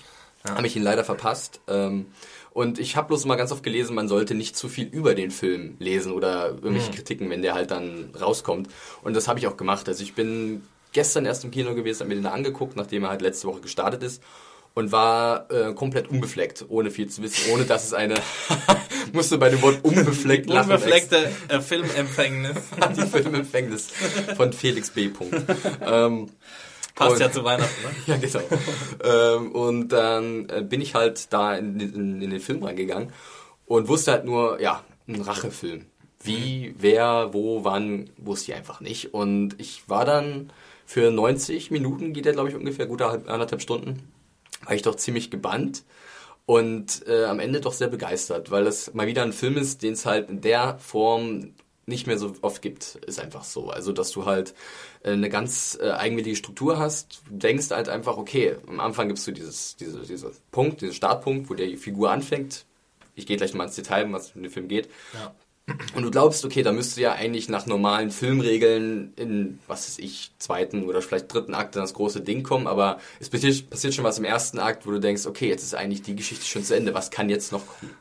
[0.48, 1.61] Habe ich ihn leider verpasst.
[1.68, 2.07] Ähm,
[2.52, 5.31] und ich habe bloß mal ganz oft gelesen, man sollte nicht zu viel über den
[5.31, 6.94] Film lesen oder irgendwelche Mhm.
[6.94, 8.68] Kritiken, wenn der halt dann rauskommt.
[9.02, 9.88] Und das habe ich auch gemacht.
[9.88, 13.22] Also ich bin gestern erst im Kino gewesen, habe mir den angeguckt, nachdem er halt
[13.22, 14.22] letzte Woche gestartet ist.
[14.75, 18.15] Und war äh, komplett unbefleckt, ohne viel zu wissen, ohne dass es eine...
[19.13, 20.71] musste bei dem Wort unbefleckt lachen.
[20.73, 22.57] Unbefleckte äh, Filmempfängnis.
[22.97, 23.89] Die Filmempfängnis
[24.37, 25.09] von Felix B.
[25.09, 25.35] Punkt.
[25.85, 26.31] ähm,
[26.95, 27.91] Passt Und- ja zu Weihnachten, ne?
[28.07, 28.41] ja, genau.
[29.05, 33.13] ähm, und dann äh, bin ich halt da in, in, in den Film reingegangen
[33.67, 35.87] und wusste halt nur, ja, ein Rachefilm.
[36.23, 39.13] Wie, wer, wo, wann, wusste ich einfach nicht.
[39.15, 40.51] Und ich war dann
[40.87, 44.12] für 90 Minuten, geht der glaube ich ungefähr, gute halb- anderthalb Stunden,
[44.64, 45.85] war ich doch ziemlich gebannt
[46.46, 49.92] und äh, am Ende doch sehr begeistert, weil das mal wieder ein Film ist, den
[49.94, 51.55] es halt in der Form
[51.87, 53.70] nicht mehr so oft gibt, ist einfach so.
[53.70, 54.55] Also, dass du halt
[55.03, 59.33] äh, eine ganz äh, eigenwillige Struktur hast, denkst halt einfach, okay, am Anfang gibst du
[59.33, 62.66] dieses, diese, diese Punkt, diesen Startpunkt, wo die Figur anfängt.
[63.14, 64.88] Ich gehe gleich nochmal ins Detail, was in dem Film geht.
[65.12, 65.35] Ja.
[65.94, 70.33] Und du glaubst, okay, da müsste ja eigentlich nach normalen Filmregeln in, was weiß ich,
[70.38, 74.05] zweiten oder vielleicht dritten Akt dann das große Ding kommen, aber es passiert, passiert schon
[74.05, 76.75] was im ersten Akt, wo du denkst, okay, jetzt ist eigentlich die Geschichte schon zu
[76.75, 77.94] Ende, was kann jetzt noch kommen?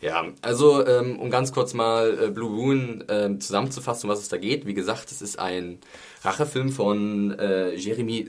[0.00, 4.28] Ja, also um um ganz kurz mal äh, Blue Ruin ähm, zusammenzufassen, um was es
[4.28, 4.66] da geht.
[4.66, 5.78] Wie gesagt, es ist ein
[6.22, 8.28] Rachefilm von äh, Jérémy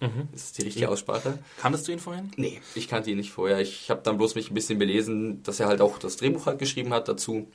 [0.00, 0.28] Saunier.
[0.32, 1.38] Das ist die richtige Aussprache.
[1.60, 2.30] Kanntest du ihn vorhin?
[2.36, 3.60] Nee, ich kannte ihn nicht vorher.
[3.60, 6.58] Ich habe dann bloß mich ein bisschen belesen, dass er halt auch das Drehbuch halt
[6.58, 7.48] geschrieben hat dazu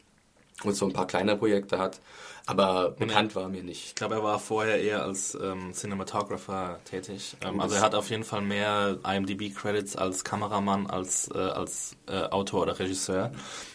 [0.64, 2.00] und so ein paar kleine Projekte hat.
[2.46, 3.86] Aber bekannt war mir nicht.
[3.86, 7.38] Ich glaube, er war vorher eher als ähm, Cinematographer tätig.
[7.42, 12.24] Ähm, also er hat auf jeden Fall mehr IMDb-Credits als Kameramann, als, äh, als äh,
[12.24, 13.32] Autor oder Regisseur.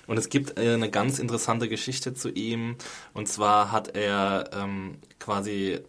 [0.07, 2.77] Und es gibt äh, eine ganz interessante Geschichte zu ihm.
[3.15, 5.81] Und zwar hat er ähm, quasi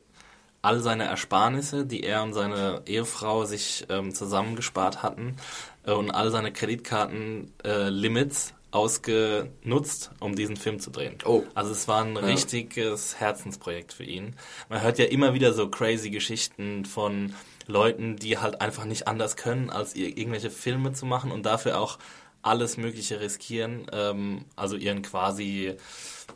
[0.61, 5.37] all seine Ersparnisse, die er und seine Ehefrau sich ähm, zusammengespart hatten
[5.85, 11.15] äh, und all seine Kreditkarten-Limits ausgenutzt, um diesen Film zu drehen.
[11.25, 11.43] Oh.
[11.55, 14.35] Also es war ein richtiges Herzensprojekt für ihn.
[14.69, 17.33] Man hört ja immer wieder so crazy Geschichten von
[17.65, 21.79] Leuten, die halt einfach nicht anders können, als ir- irgendwelche Filme zu machen und dafür
[21.79, 21.97] auch
[22.41, 25.75] alles Mögliche riskieren, ähm, also ihren quasi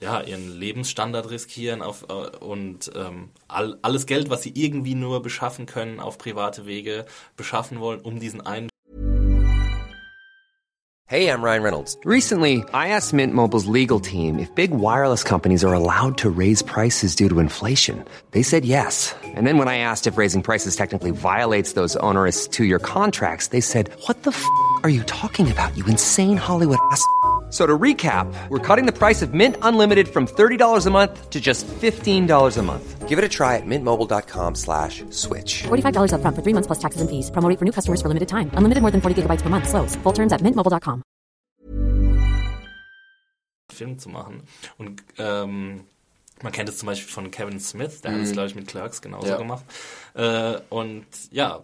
[0.04, 5.22] ja ihren Lebensstandard riskieren auf, äh, und ähm, all, alles Geld, was sie irgendwie nur
[5.24, 8.70] beschaffen können, auf private Wege beschaffen wollen, um diesen einen
[11.06, 11.96] Hey, I'm Ryan Reynolds.
[12.06, 16.64] Recently, I asked Mint Mobile's legal team if big wireless companies are allowed to raise
[16.64, 18.04] prices due to inflation.
[18.32, 19.14] They said yes.
[19.24, 23.48] And then when I asked if raising prices technically violates those onerous two year contracts,
[23.48, 24.44] they said, What the f
[24.84, 27.06] are you talking about, you insane Hollywood ass?
[27.54, 31.30] F- So to recap, we're cutting the price of Mint Unlimited from $30 a month
[31.30, 33.08] to just $15 a month.
[33.08, 35.64] Give it a try at mintmobile.com slash switch.
[35.70, 37.30] $45 upfront for three months plus taxes and fees.
[37.30, 38.50] Promo for new customers for limited time.
[38.58, 39.70] Unlimited more than 40 gigabytes per month.
[39.70, 39.96] Slows.
[40.04, 41.04] Full terms at mintmobile.com.
[43.72, 44.42] Film zu machen.
[44.80, 45.86] Und ähm,
[46.42, 48.34] man kennt es zum Beispiel von Kevin Smith, der hat es, mhm.
[48.34, 49.38] glaube ich, mit Clerks genauso Ja.
[49.38, 49.64] gemacht.
[50.16, 51.62] Äh, und ja,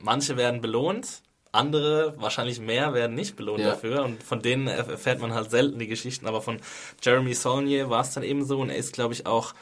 [0.00, 1.22] manche werden belohnt,
[1.52, 3.70] andere, wahrscheinlich mehr, werden nicht belohnt Ja.
[3.70, 4.04] dafür.
[4.04, 6.26] Und von denen erf- erfährt man halt selten die Geschichten.
[6.26, 6.60] Aber von
[7.02, 8.60] Jeremy Saulnier war es dann eben so.
[8.60, 9.54] Und er ist, glaube ich, auch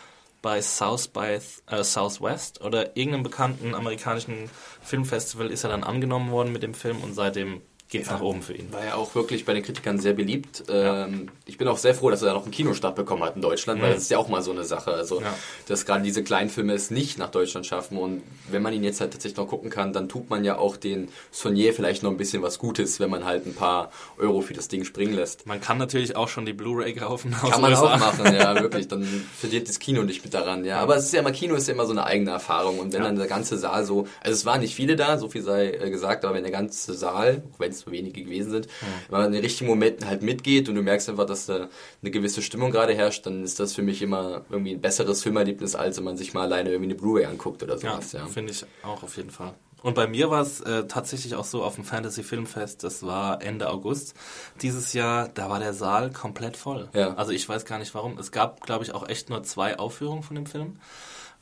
[0.43, 1.39] bei South by
[1.71, 4.49] äh, Southwest oder irgendeinem bekannten amerikanischen
[4.83, 8.53] Filmfestival ist er dann angenommen worden mit dem Film und seitdem geht's nach oben für
[8.55, 8.73] ihn.
[8.73, 10.65] War ja auch wirklich bei den Kritikern sehr beliebt.
[10.69, 13.81] Ähm, ich bin auch sehr froh, dass er noch einen Kinostart bekommen hat in Deutschland,
[13.81, 14.93] weil das ist ja auch mal so eine Sache.
[14.93, 15.33] Also, Ja.
[15.69, 17.97] dass gerade diese kleinen Filme es nicht nach Deutschland schaffen.
[17.99, 20.77] Und wenn man ihn jetzt halt tatsächlich noch gucken kann, dann tut man ja auch
[20.77, 24.55] den Sonier vielleicht noch ein bisschen was Gutes, wenn man halt ein paar Euro für
[24.55, 25.47] das Ding springen lässt.
[25.47, 27.31] Man kann natürlich auch schon die Blu-ray kaufen.
[27.41, 27.95] Kann man USA.
[27.95, 28.89] auch machen, ja, wirklich.
[28.89, 29.05] Dann
[29.39, 30.81] verliert das Kino nicht mit daran, ja.
[30.81, 32.81] Aber es ist ja immer, Kino ist ja immer so eine eigene Erfahrung.
[32.81, 35.43] Und wenn dann der ganze Saal so, also es waren nicht viele da, so viel
[35.43, 38.69] sei äh, gesagt, aber wenn der ganze Saal, auch wenn es so wenige gewesen sind,
[39.09, 41.69] wenn man in den richtigen Momenten halt mitgeht und du merkst einfach, dass da
[42.03, 45.75] eine gewisse Stimmung gerade herrscht, dann ist das für mich immer irgendwie ein besseres Filmerlebnis,
[45.77, 48.27] als wenn man sich mal alleine irgendwie eine Blu-ray anguckt oder Ja, sowas, ja.
[48.27, 49.55] finde ich auch auf jeden Fall.
[49.83, 53.41] Und bei mir war es äh, tatsächlich auch so auf dem Fantasy Filmfest, das war
[53.41, 54.15] Ende August
[54.63, 56.89] dieses Jahr, da war der Saal komplett voll.
[56.93, 57.15] Ja.
[57.15, 58.19] Also ich weiß gar nicht warum.
[58.19, 60.79] Es gab, glaube ich, auch echt nur zwei Aufführungen von dem Film.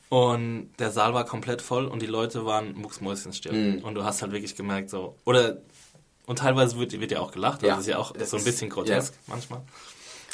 [0.09, 3.77] Und der Saal war komplett voll und die Leute waren mucksmäuschenstill.
[3.77, 3.83] Mhm.
[3.83, 5.57] Und du hast halt wirklich gemerkt, so, oder,
[6.25, 8.69] und teilweise wird, wird ja auch gelacht, Ja, das ist ja auch so ein bisschen
[8.69, 9.61] grotesk manchmal.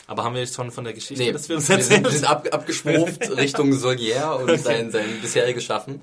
[0.07, 2.03] Aber haben wir jetzt schon von der Geschichte Nee, des Films sind, erzählt?
[2.03, 6.01] wir sind ab, abgeschwuft Richtung Solier und sein, sein bisheriges Schaffen.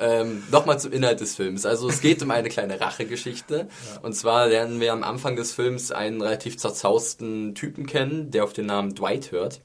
[0.00, 1.66] Ähm, Nochmal zum Inhalt des Films.
[1.66, 3.68] Also es geht um eine kleine Rachegeschichte.
[4.00, 8.54] Und zwar lernen wir am Anfang des Films einen relativ zerzausten Typen kennen, der auf
[8.54, 9.60] den Namen Dwight hört.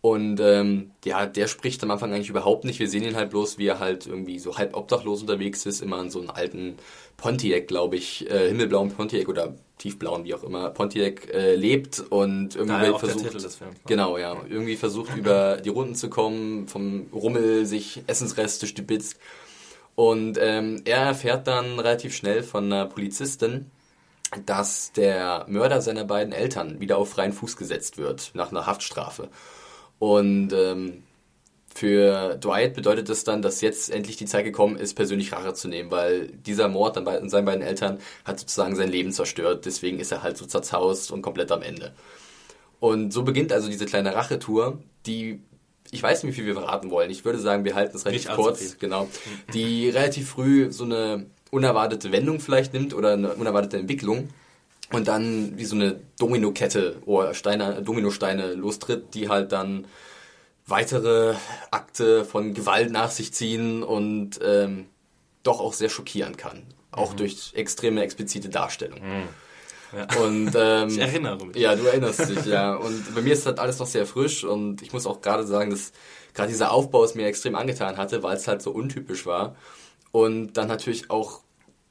[0.00, 2.78] Und ähm, ja, der spricht am Anfang eigentlich überhaupt nicht.
[2.78, 6.00] Wir sehen ihn halt bloß, wie er halt irgendwie so halb obdachlos unterwegs ist, immer
[6.00, 6.76] in so einem alten
[7.16, 12.54] Pontiac, glaube ich, äh, himmelblauen Pontiac oder tiefblauen, wie auch immer, Pontiac äh, lebt und
[12.54, 13.66] irgendwie versucht, Films, ne?
[13.86, 19.18] genau, ja, irgendwie versucht über die Runden zu kommen, vom Rummel sich Essensreste stibitzt.
[19.96, 23.70] Und ähm, er erfährt dann relativ schnell von einer Polizistin,
[24.46, 29.28] dass der Mörder seiner beiden Eltern wieder auf freien Fuß gesetzt wird, nach einer Haftstrafe.
[29.98, 31.02] Und ähm,
[31.74, 35.68] für Dwight bedeutet das dann, dass jetzt endlich die Zeit gekommen ist, persönlich Rache zu
[35.68, 39.64] nehmen, weil dieser Mord an, an seinen beiden Eltern hat sozusagen sein Leben zerstört.
[39.64, 41.92] Deswegen ist er halt so zerzaust und komplett am Ende.
[42.80, 45.40] Und so beginnt also diese kleine Rachetour, die
[45.90, 47.10] ich weiß nicht, wie viel wir verraten wollen.
[47.10, 49.08] Ich würde sagen, wir halten es relativ kurz, genau.
[49.54, 54.28] Die relativ früh so eine unerwartete Wendung vielleicht nimmt oder eine unerwartete Entwicklung
[54.92, 59.86] und dann wie so eine Dominokette oder Steine, Dominosteine lostritt, die halt dann
[60.66, 61.34] weitere
[61.70, 64.86] Akte von Gewalt nach sich ziehen und ähm,
[65.42, 66.62] doch auch sehr schockieren kann.
[66.90, 69.00] Auch durch extreme explizite Darstellung.
[70.20, 71.56] Und ähm, Ich erinnere mich.
[71.56, 72.74] ja, du erinnerst dich, ja.
[72.74, 75.70] Und bei mir ist das alles noch sehr frisch und ich muss auch gerade sagen,
[75.70, 75.92] dass
[76.34, 79.56] gerade dieser Aufbau es mir extrem angetan hatte, weil es halt so untypisch war.
[80.12, 81.40] Und dann natürlich auch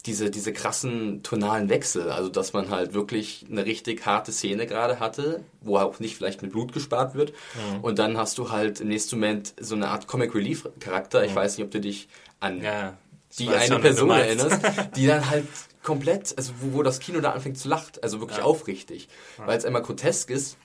[0.08, 5.00] diese, diese krassen tonalen Wechsel, also dass man halt wirklich eine richtig harte Szene gerade
[5.00, 7.34] hatte, wo auch nicht vielleicht mit Blut gespart wird.
[7.82, 11.24] Und dann hast du halt im nächsten Moment so eine Art Comic Relief Charakter.
[11.26, 12.08] Ich weiß nicht, ob du dich
[12.40, 12.98] an Ja,
[13.38, 14.62] die eine schon, Person erinnerst,
[14.96, 15.48] die dann halt
[15.84, 18.44] komplett, also wo, wo das Kino da anfängt zu lachen, also wirklich Ja.
[18.44, 20.58] aufrichtig, weil es einmal grotesk ist,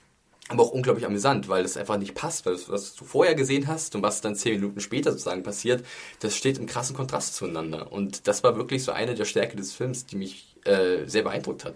[0.49, 3.67] aber auch unglaublich amüsant, weil das einfach nicht passt, weil das, was du vorher gesehen
[3.67, 5.85] hast und was dann zehn Minuten später sozusagen passiert,
[6.19, 9.73] das steht im krassen Kontrast zueinander und das war wirklich so eine der Stärke des
[9.73, 11.75] Films, die mich äh, sehr beeindruckt hat.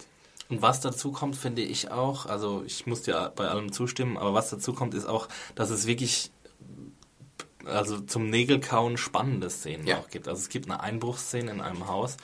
[0.49, 4.34] Und was dazu kommt, finde ich auch, also ich muss dir bei allem zustimmen, aber
[4.34, 6.32] was dazu kommt, ist auch, dass es wirklich
[7.65, 9.99] also zum Nägelkauen spannende Szenen Ja.
[9.99, 10.27] auch gibt.
[10.27, 12.15] Also es gibt eine Einbruchsszene in einem Haus,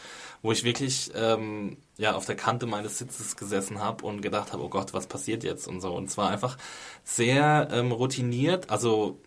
[0.42, 4.64] wo ich wirklich ähm, ja auf der Kante meines Sitzes gesessen habe und gedacht habe,
[4.64, 5.94] oh Gott, was passiert jetzt und so.
[5.94, 6.58] Und zwar einfach
[7.04, 9.20] sehr ähm, routiniert, also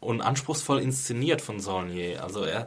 [0.00, 2.22] und anspruchsvoll inszeniert von Saulnier.
[2.24, 2.66] Also er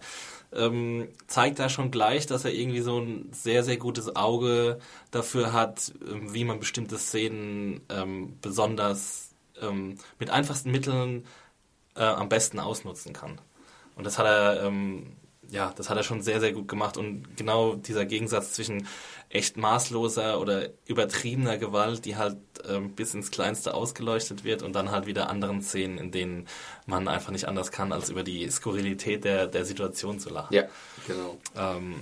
[0.54, 4.80] ähm, zeigt da schon gleich, dass er irgendwie so ein sehr, sehr gutes Auge
[5.12, 11.26] dafür hat, ähm, wie man bestimmte Szenen ähm, besonders ähm, mit einfachsten Mitteln
[11.96, 13.40] äh, am besten ausnutzen kann.
[13.96, 15.16] Und das hat er, ähm,
[15.56, 16.98] ja, das hat er schon sehr, sehr gut gemacht.
[16.98, 18.88] Und genau dieser Gegensatz zwischen
[19.30, 22.38] echt maßloser oder übertriebener Gewalt, die halt
[22.68, 26.48] ähm, bis ins Kleinste ausgeleuchtet wird und dann halt wieder anderen Szenen, in denen
[26.86, 30.54] man einfach nicht anders kann, als über die Skurrilität der, der Situation zu lachen.
[30.54, 30.64] Ja,
[31.08, 31.38] genau.
[31.56, 31.96] Ähm,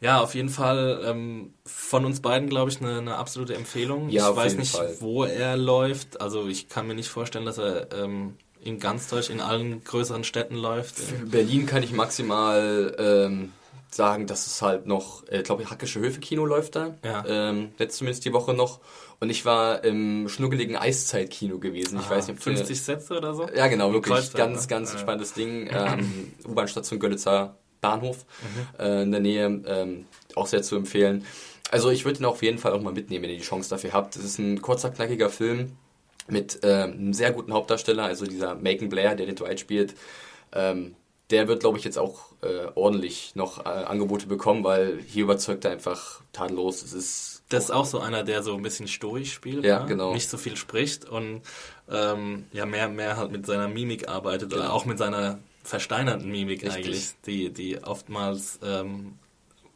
[0.00, 4.08] ja, auf jeden Fall ähm, von uns beiden, glaube ich, eine, eine absolute Empfehlung.
[4.08, 4.96] Ja, ich weiß nicht, Fall.
[5.00, 6.20] wo er läuft.
[6.20, 10.24] Also ich kann mir nicht vorstellen, dass er ähm, in ganz Deutsch in allen größeren
[10.24, 10.98] Städten läuft.
[10.98, 13.52] Für Berlin kann ich maximal ähm,
[13.90, 16.94] sagen, dass es halt noch, äh, glaube ich, Hackische Höfe Kino läuft da.
[17.04, 17.24] Ja.
[17.26, 18.80] Ähm, jetzt zumindest die Woche noch.
[19.20, 21.98] Und ich war im schnuckeligen Eiszeit-Kino gewesen.
[22.00, 23.48] Ich weiß nicht, ob du- 50 Sätze oder so?
[23.54, 24.32] Ja, genau, wirklich.
[24.32, 24.68] Ganz, ne?
[24.68, 24.98] ganz Ja.
[24.98, 25.66] spannendes Ding.
[25.72, 28.80] Ähm, U-Bahn-Station Görlitzer Bahnhof Mhm.
[28.84, 29.62] äh, in der Nähe.
[29.66, 31.24] Ähm, auch sehr zu empfehlen.
[31.70, 33.92] Also ich würde ihn auf jeden Fall auch mal mitnehmen, wenn ihr die Chance dafür
[33.92, 34.16] habt.
[34.16, 35.72] Es ist ein kurzer, knackiger Film
[36.28, 39.94] mit ähm, einem sehr guten Hauptdarsteller, also dieser Macon Blair, der den Dwight spielt.
[40.52, 40.94] Ähm,
[41.30, 45.64] der wird, glaube ich, jetzt auch äh, ordentlich noch äh, Angebote bekommen, weil hier überzeugt
[45.64, 46.82] er einfach tadellos.
[46.82, 49.86] Es ist Das ist auch so einer, der so ein bisschen stoisch spielt, Ja, ne?
[49.86, 50.12] genau.
[50.12, 51.40] nicht so viel spricht und
[51.90, 54.74] ähm, ja mehr, mehr halt mit seiner Mimik arbeitet oder Genau.
[54.74, 56.84] auch mit seiner versteinerten Mimik Richtig.
[56.84, 59.14] eigentlich, die, die oftmals, ähm,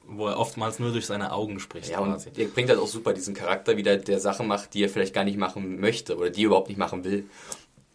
[0.09, 2.31] wo er oftmals nur durch seine Augen spricht Ja, und quasi.
[2.37, 5.25] er bringt halt auch super diesen Charakter wieder, der Sachen macht, die er vielleicht gar
[5.25, 7.25] nicht machen möchte oder die er überhaupt nicht machen will.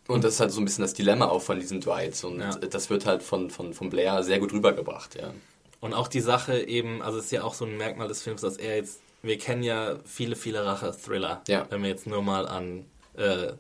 [0.08, 2.22] Und das ist halt so ein bisschen das Dilemma auch von diesem Dwight.
[2.24, 2.50] Und Ja.
[2.56, 5.34] das wird halt von, von, von Blair sehr gut rübergebracht, ja.
[5.80, 8.42] Und auch die Sache eben, also es ist ja auch so ein Merkmal des Films,
[8.42, 11.42] dass er jetzt, wir kennen ja viele, viele Rache-Thriller.
[11.48, 11.66] Ja.
[11.70, 13.54] Wenn wir jetzt nur mal an äh,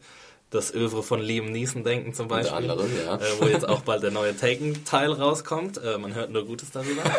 [0.51, 2.55] das Övre von Liam Neeson denken zum Beispiel.
[2.55, 3.15] anderem, ja.
[3.15, 5.77] Äh, wo jetzt auch bald der neue Taken-Teil rauskommt.
[5.83, 7.01] Äh, man hört nur Gutes darüber.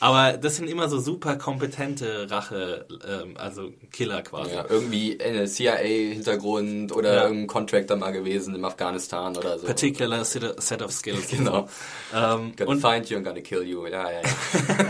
[0.00, 4.54] Aber das sind immer so super kompetente Rache, ähm, also Killer quasi.
[4.54, 7.22] ja irgendwie ein CIA-Hintergrund oder Ja.
[7.24, 9.66] irgendein Contractor mal gewesen im Afghanistan oder so.
[9.66, 11.28] Particular set set of skills.
[11.36, 11.68] Genau.
[12.14, 13.86] Ähm, Gonna und find you and gonna kill you.
[13.88, 14.22] Ja, ja, ja.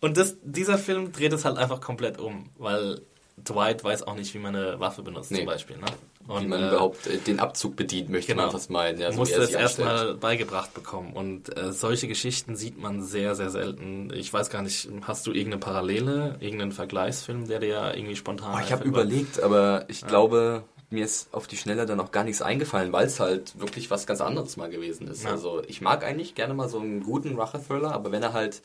[0.00, 3.00] Und das, dieser Film dreht es halt einfach komplett um, weil
[3.36, 5.38] Dwight weiß auch nicht, wie man eine Waffe benutzt Nee.
[5.38, 5.76] zum Beispiel.
[5.76, 5.84] Ne?
[6.26, 8.44] Und, Wie man äh, überhaupt äh, den Abzug bedient, möchte genau.
[8.44, 8.98] man fast meinen.
[8.98, 11.12] Ja, so musste es erstmal beigebracht bekommen.
[11.12, 14.10] Und äh, solche Geschichten sieht man sehr, sehr selten.
[14.12, 18.60] Ich weiß gar nicht, hast du irgendeine Parallele, irgendeinen Vergleichsfilm, der dir irgendwie spontan Oh,
[18.64, 22.42] ich habe überlegt, aber ich glaube, mir ist auf die Schnelle dann noch gar nichts
[22.42, 25.24] eingefallen, weil es halt wirklich was ganz anderes mal gewesen ist.
[25.24, 25.30] Ja.
[25.30, 28.62] Also ich mag eigentlich gerne mal so einen guten Rache-Thriller, aber wenn er halt...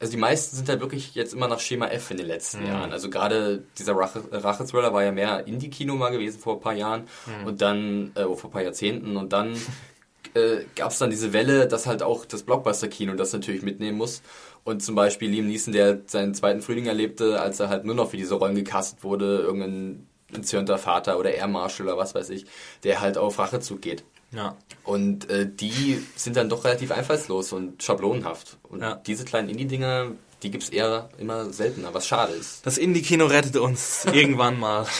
[0.00, 2.66] Also die meisten sind halt wirklich jetzt immer nach Schema F in den letzten Mhm.
[2.66, 2.92] Jahren.
[2.92, 7.04] Also gerade dieser Rache- Rache-Thriller war ja mehr Indie-Kino mal gewesen vor ein paar Jahren
[7.26, 7.46] Mhm.
[7.46, 9.54] und dann, äh, vor ein paar Jahrzehnten und dann
[10.34, 14.20] äh, gab es dann diese Welle, dass halt auch das Blockbuster-Kino das natürlich mitnehmen muss.
[14.64, 18.10] Und zum Beispiel Liam Neeson, der seinen zweiten Frühling erlebte, als er halt nur noch
[18.10, 22.46] für diese Rollen gecastet wurde, irgendein entzürnter Vater oder Air Marshal oder was weiß ich,
[22.82, 24.02] der halt auf Rachezug geht.
[24.34, 24.56] Ja.
[24.84, 28.58] Und äh, die sind dann doch relativ einfallslos und schablonenhaft.
[28.68, 28.96] Und Ja.
[29.06, 32.66] diese kleinen Indie-Dinger, die gibt's eher immer seltener, was schade ist.
[32.66, 34.86] Das Indie-Kino rettet uns irgendwann mal.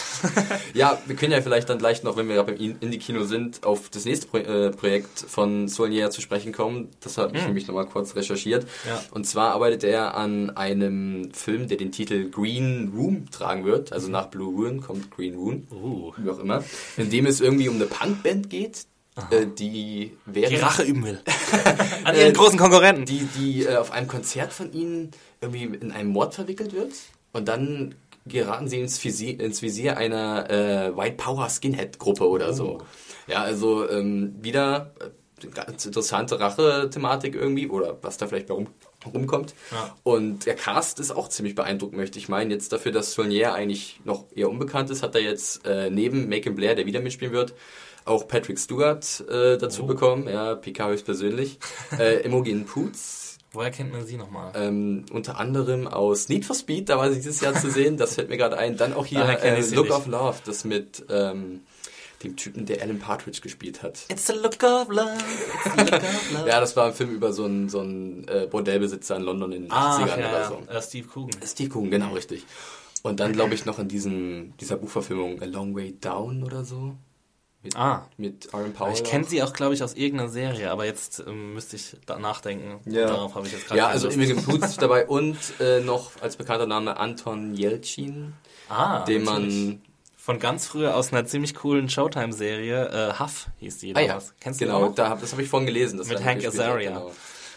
[0.72, 3.90] Ja, wir können ja vielleicht dann gleich noch, wenn wir gerade beim Indie-Kino sind, auf
[3.90, 6.88] das nächste Pro äh, Projekt von Solnier zu sprechen kommen.
[7.00, 8.66] Das habe ich nämlich nochmal kurz recherchiert.
[8.88, 9.02] Ja.
[9.12, 13.92] Und zwar arbeitet er an einem Film, der den Titel Green Room tragen wird.
[13.92, 15.68] Also nach Blue Ruin kommt Green Room.
[15.70, 16.12] Uh.
[16.16, 16.64] Wie auch immer.
[16.96, 18.86] In dem es irgendwie um eine Punkband geht,
[19.30, 20.52] äh, die während...
[20.52, 21.20] Die Rache üben will.
[22.04, 23.04] An ihren großen Konkurrenten.
[23.06, 26.92] die, die äh, auf einem Konzert von ihnen irgendwie in einen Mord verwickelt wird
[27.32, 27.94] und dann
[28.26, 32.78] geraten sie ins Visier, ins Visier einer äh, White Power Skinhead Gruppe oder so.
[33.26, 35.10] Ja, also ähm, wieder äh,
[35.48, 38.68] ganz interessante Rache-Thematik irgendwie oder was da vielleicht bei rum,
[39.12, 39.54] rumkommt.
[39.70, 39.94] Ja.
[40.02, 42.50] Und der Cast ist auch ziemlich beeindruckend, möchte ich meinen.
[42.50, 46.54] Jetzt dafür, dass Solnier eigentlich noch eher unbekannt ist, hat er jetzt äh, neben Macon
[46.54, 47.54] Blair, der wieder mitspielen wird,
[48.04, 51.58] auch Patrick Stewart äh, dazu bekommen, ja, Picard höchstpersönlich,
[51.98, 54.52] äh, Imogen Poots, Woher kennt man sie nochmal?
[54.56, 58.14] ähm, unter anderem aus Need for Speed, da war sie dieses Jahr zu sehen, das
[58.16, 58.76] fällt mir gerade ein.
[58.76, 59.94] Dann auch hier kenn äh, Look nicht.
[59.94, 61.60] of Love, das mit ähm,
[62.24, 64.06] dem Typen, der Alan Partridge gespielt hat.
[64.08, 65.12] It's a look of love.
[65.64, 66.48] It's a look of love.
[66.48, 69.62] Ja, das war ein Film über so einen, so einen äh, Bordellbesitzer in London in
[69.64, 70.48] den Ah, 80ern ja, oder ja.
[70.48, 70.72] so.
[70.72, 71.40] Äh, Steve Coogan.
[71.46, 72.44] Steve Coogan, genau, richtig.
[73.02, 76.94] Und dann glaube ich noch in diesem, dieser Buchverfilmung A Long Way Down oder so.
[77.64, 78.06] Mit, Ah.
[78.18, 78.92] mit Aaron Powell.
[78.92, 82.18] Ich kenne sie auch, glaube ich, aus irgendeiner Serie, aber jetzt ähm, müsste ich da
[82.18, 82.78] nachdenken.
[82.90, 83.06] Ja.
[83.06, 84.08] Darauf habe ich jetzt gerade Ja, also.
[84.08, 88.34] Imogen Poots dabei und äh, noch als bekannter Name Anton Yelchin,
[88.68, 89.54] ah, den natürlich.
[89.64, 89.82] man
[90.16, 94.18] Von ganz früher aus einer ziemlich coolen Showtime-Serie, äh, Huff hieß die Ah ja.
[94.40, 95.98] Kennst du genau, da das habe ich vorhin gelesen.
[96.06, 96.90] Mit Hank Azaria.
[96.90, 97.12] Genau.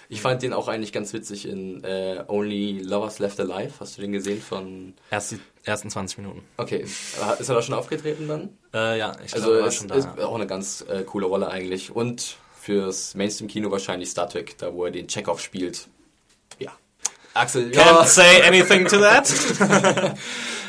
[0.09, 3.73] Ich fand den auch eigentlich ganz witzig in äh, Only Lovers Left Alive.
[3.79, 4.93] Hast du den gesehen von...
[5.11, 6.43] Erst die ersten 20 Minuten.
[6.55, 8.49] Okay, ist er da schon aufgetreten dann?
[8.73, 9.95] Äh, ja, ich Also glaube, er war es schon da.
[9.95, 11.91] ist auch eine ganz äh, coole Rolle eigentlich.
[11.93, 15.87] Und fürs Mainstream-Kino wahrscheinlich Star Trek, da wo er den Chekhov spielt.
[16.59, 16.71] Ja.
[17.37, 19.27] Axel, Can't say anything to that.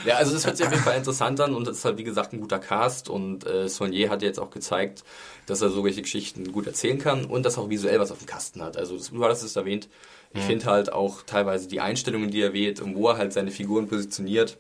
[0.05, 2.05] Ja, also das hört sich auf jeden Fall interessant an und es ist halt wie
[2.05, 5.03] gesagt ein guter Cast und äh, Saunier hat jetzt auch gezeigt,
[5.47, 8.27] dass er solche Geschichten gut erzählen kann und dass er auch visuell was auf dem
[8.27, 8.77] Kasten hat.
[8.77, 9.89] Also das, du hattest es erwähnt.
[10.35, 13.51] Ich finde halt auch teilweise die Einstellungen, die er wählt und wo er halt seine
[13.51, 14.57] Figuren positioniert,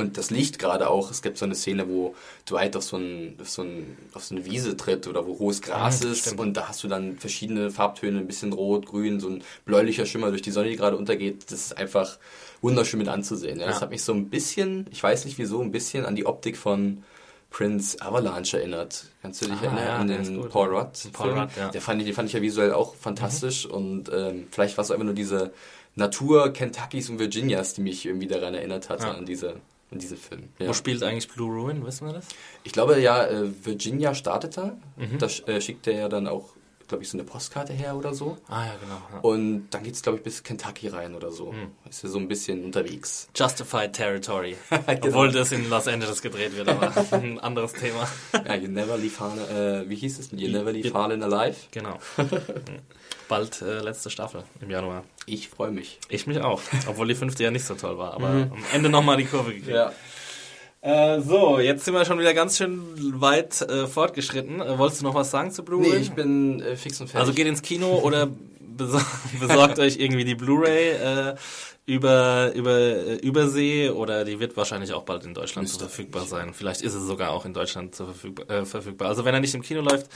[0.00, 2.14] Und das Licht gerade auch, es gibt so eine Szene, wo
[2.48, 5.62] Dwight auf so, ein, auf so, ein, auf so eine Wiese tritt oder wo hohes
[5.62, 6.40] Gras Ah, ist stimmt.
[6.40, 10.30] und da hast du dann verschiedene Farbtöne, ein bisschen rot, grün, so ein bläulicher Schimmer
[10.30, 11.44] durch die Sonne, die gerade untergeht.
[11.50, 12.18] Das ist einfach
[12.60, 13.60] wunderschön mit anzusehen.
[13.60, 13.66] Ja.
[13.66, 13.82] Das Ja.
[13.82, 17.04] hat mich so ein bisschen, ich weiß nicht wieso, ein bisschen an die Optik von
[17.50, 19.06] Prince Avalanche erinnert.
[19.22, 20.48] Kannst du dich Ah, erinnern ja, an den.
[20.50, 20.92] Paul Rudd?
[21.12, 21.30] Paul?
[21.38, 21.68] Rudd, ja.
[21.70, 24.90] Der fand ich, den fand ich ja visuell auch fantastisch und ähm, vielleicht war es
[24.90, 25.50] einfach nur diese
[25.96, 29.12] Natur Kentuckys und Virginias, die mich irgendwie daran erinnert hatte Ja.
[29.14, 29.56] an diese
[29.90, 30.48] an diesen Film.
[30.58, 30.68] Ja.
[30.68, 32.26] Wo spielt eigentlich Blue Ruin, wissen wir das?
[32.62, 34.76] Ich glaube ja, äh, Virginia startet da.
[34.96, 35.18] Mhm.
[35.18, 36.54] Da äh, schickt er ja dann auch,
[36.90, 38.36] glaube ich, so eine Postkarte her oder so.
[38.48, 39.00] Ah ja, genau.
[39.12, 39.20] Ja.
[39.20, 41.52] Und dann geht es, glaube ich, bis Kentucky rein oder so.
[41.52, 41.70] Mhm.
[41.88, 43.28] Ist ja so ein bisschen unterwegs.
[43.34, 44.56] Justified Territory.
[44.90, 45.06] Genau.
[45.06, 48.08] Obwohl das in Los Angeles gedreht wird, aber ein anderes Thema.
[48.44, 50.30] Ja, You Never Leave Harlan, äh, wie hieß es?
[50.32, 51.56] You Never Leave Harlan Alive.
[51.70, 51.98] Genau.
[53.28, 55.04] Bald äh, letzte Staffel im Januar.
[55.26, 56.00] Ich freue mich.
[56.08, 56.60] Ich mich auch.
[56.88, 59.68] Obwohl die fünfte ja nicht so toll war, aber am Ende nochmal die Kurve gekriegt.
[59.68, 59.92] Ja.
[60.82, 64.60] Äh, so, jetzt sind wir schon wieder ganz schön weit äh, fortgeschritten.
[64.60, 65.90] Äh, wolltest du noch was sagen zu Blu-ray?
[65.90, 67.20] Nee, ich bin äh, fix und fertig.
[67.20, 68.28] Also geht ins Kino oder
[68.58, 69.04] besor
[69.40, 71.34] besorgt euch irgendwie die Blu-ray äh,
[71.84, 76.54] über, über Übersee oder die wird wahrscheinlich auch bald in Deutschland verfügbar sein.
[76.54, 79.08] Vielleicht ist es sogar auch in Deutschland verfügbar, verfügbar.
[79.08, 80.06] Also wenn er nicht im Kino läuft,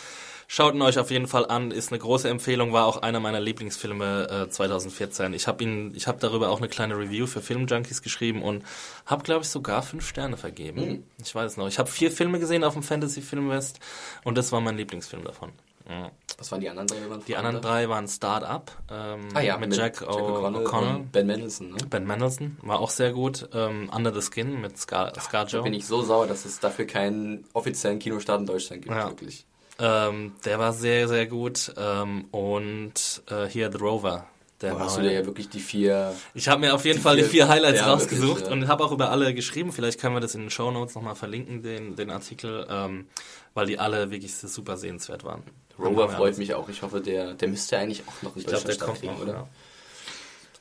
[0.47, 1.71] schaut ihn euch auf jeden Fall an.
[1.71, 5.33] Ist eine große Empfehlung, war auch einer meiner Lieblingsfilme äh, 2014.
[5.35, 8.65] Ich habe ihn, ich habe darüber auch eine kleine Review für Filmjunkies geschrieben und
[9.07, 10.81] habe glaube ich sogar fünf Sterne vergeben.
[10.81, 11.05] Hm.
[11.23, 11.69] Ich weiß es noch.
[11.69, 13.81] Ich habe vier Filme gesehen auf dem Fantasy Filmfest
[14.25, 15.53] und das war mein Lieblingsfilm davon.
[15.89, 16.11] Ja.
[16.39, 17.11] Was waren die anderen drei?
[17.11, 20.07] Waren Die anderen drei waren Start-up ähm, Ah ja, mit, Jack, O-
[20.47, 21.73] O'Connell Ben Mendelsohn.
[21.73, 21.77] Ne?
[21.91, 23.47] Ben Mendelsohn war auch sehr gut.
[23.53, 25.63] Ähm, Under the Skin mit Scar, Da Scarjo.
[25.63, 28.95] bin ich so sauer, dass es dafür keinen offiziellen Kinostart in Deutschland gibt.
[28.95, 29.09] Ja.
[29.11, 29.45] Wirklich.
[29.79, 31.73] Ähm, der war sehr, sehr gut.
[31.77, 34.27] Ähm, und äh, hier The Rover.
[34.61, 36.15] Der war hast du dir ja wirklich die vier.
[36.33, 38.53] ich habe mir auf jeden die Fall die vier- vier Highlights ja, rausgesucht wirklich, ja.
[38.53, 39.73] und habe auch über alle geschrieben.
[39.73, 43.09] Vielleicht können wir das in den Show Notes nochmal verlinken, den, den Artikel, ähm,
[43.53, 45.43] weil die alle wirklich super sehenswert waren.
[45.79, 46.69] Rover freut mich auch.
[46.69, 49.19] Ich hoffe, der, der müsste eigentlich auch noch in Ich glaube, der Deutschland kommt noch,
[49.19, 49.49] kriegen, oder?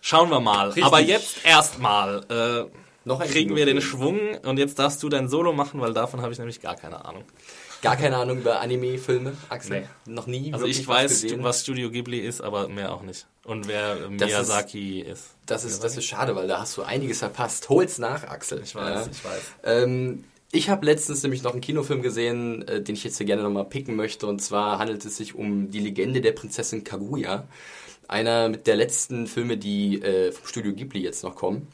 [0.02, 0.66] Schauen wir mal.
[0.68, 0.84] Richtig.
[0.84, 3.80] Aber jetzt erstmal äh, Noch kriegen wir den.
[3.80, 7.06] Schwung und jetzt darfst du dein Solo machen, weil davon habe ich nämlich gar keine
[7.06, 7.24] Ahnung.
[7.84, 9.88] Gar keine Ahnung über Anime-Filme, Axel.
[10.06, 10.52] Noch nie.
[10.54, 11.44] Also ich weiß, gesehen.
[11.44, 13.28] was Studio Ghibli ist, aber mehr auch nicht.
[13.44, 15.32] Und wer Das Miyazaki ist.
[15.46, 17.68] Das ist, das ist schade, weil da hast du einiges verpasst.
[17.70, 18.62] Hol's nach, Axel.
[18.64, 19.12] Ich weiß, Ja.
[19.12, 19.42] ich weiß.
[19.66, 23.44] Ähm, ich habe letztens nämlich noch einen Kinofilm gesehen, äh, den ich jetzt hier gerne
[23.44, 24.28] nochmal picken möchte.
[24.28, 27.48] Und zwar handelt es sich um die Legende der Prinzessin Kaguya.
[28.08, 31.68] Einer mit der letzten Filme, die äh, vom Studio Ghibli jetzt noch kommen,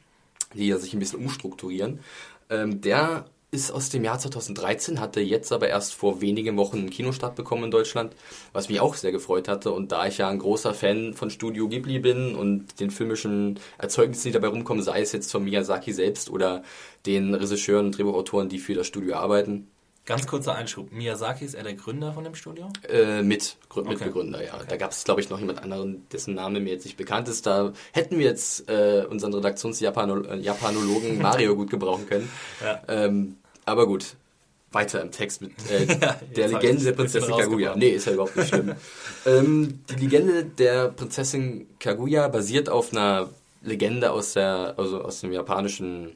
[0.55, 1.99] die ja sich ein bisschen umstrukturieren.
[2.49, 6.89] Ähm, der ist aus dem Jahr 2013, hatte jetzt aber erst vor wenigen Wochen einen
[6.89, 8.15] Kinostart bekommen in Deutschland,
[8.53, 9.71] was mich auch sehr gefreut hatte.
[9.71, 14.27] Und da ich ja ein großer Fan von Studio Ghibli bin und den filmischen Erzeugnissen,
[14.27, 16.63] die dabei rumkommen, sei es jetzt von Miyazaki selbst oder
[17.05, 19.67] den Regisseuren und Drehbuchautoren, die für das Studio arbeiten,
[20.05, 20.91] Ganz kurzer Einschub.
[20.91, 22.69] Miyazaki ist er der Gründer von dem Studio?
[22.87, 23.89] äh, mit, Grü Okay.
[23.89, 24.59] Mitbegründer, ja.
[24.67, 27.45] Da gab es, glaube ich, noch jemand anderen, dessen Name mir jetzt nicht bekannt ist.
[27.45, 32.29] Da hätten wir jetzt äh, unseren Redaktions-Japanologen Mario gut gebrauchen können.
[32.61, 32.81] Ja.
[32.87, 34.15] Ähm, aber gut,
[34.71, 35.85] weiter im Text mit äh,
[36.35, 37.75] der Legende der Prinzessin Kaguya.
[37.75, 38.73] Nee, ist ja überhaupt nicht schlimm.
[39.25, 43.29] ähm, die Legende der Prinzessin Kaguya basiert auf einer
[43.61, 46.15] Legende aus der, also aus dem japanischen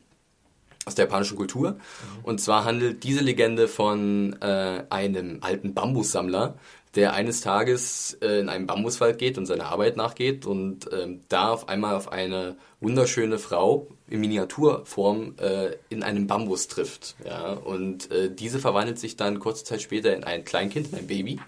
[0.86, 1.78] aus der japanischen Kultur.
[2.24, 6.56] Und zwar handelt diese Legende von äh, einem alten Bambussammler,
[6.96, 11.50] der eines Tages äh, in einen Bambuswald geht und seiner Arbeit nachgeht und ähm, da
[11.50, 17.16] auf einmal auf eine wunderschöne Frau in Miniaturform äh, in einem Bambus trifft.
[17.26, 17.54] Ja?
[17.54, 21.40] Und äh, diese verwandelt sich dann kurze Zeit später in ein Kleinkind, in ein Baby,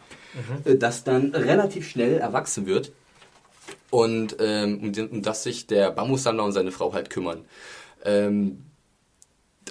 [0.63, 2.91] äh, das dann relativ schnell erwachsen wird
[3.91, 7.45] und um, um, den, um das sich der Bambussammler und seine Frau halt kümmern.
[8.03, 8.65] Ähm,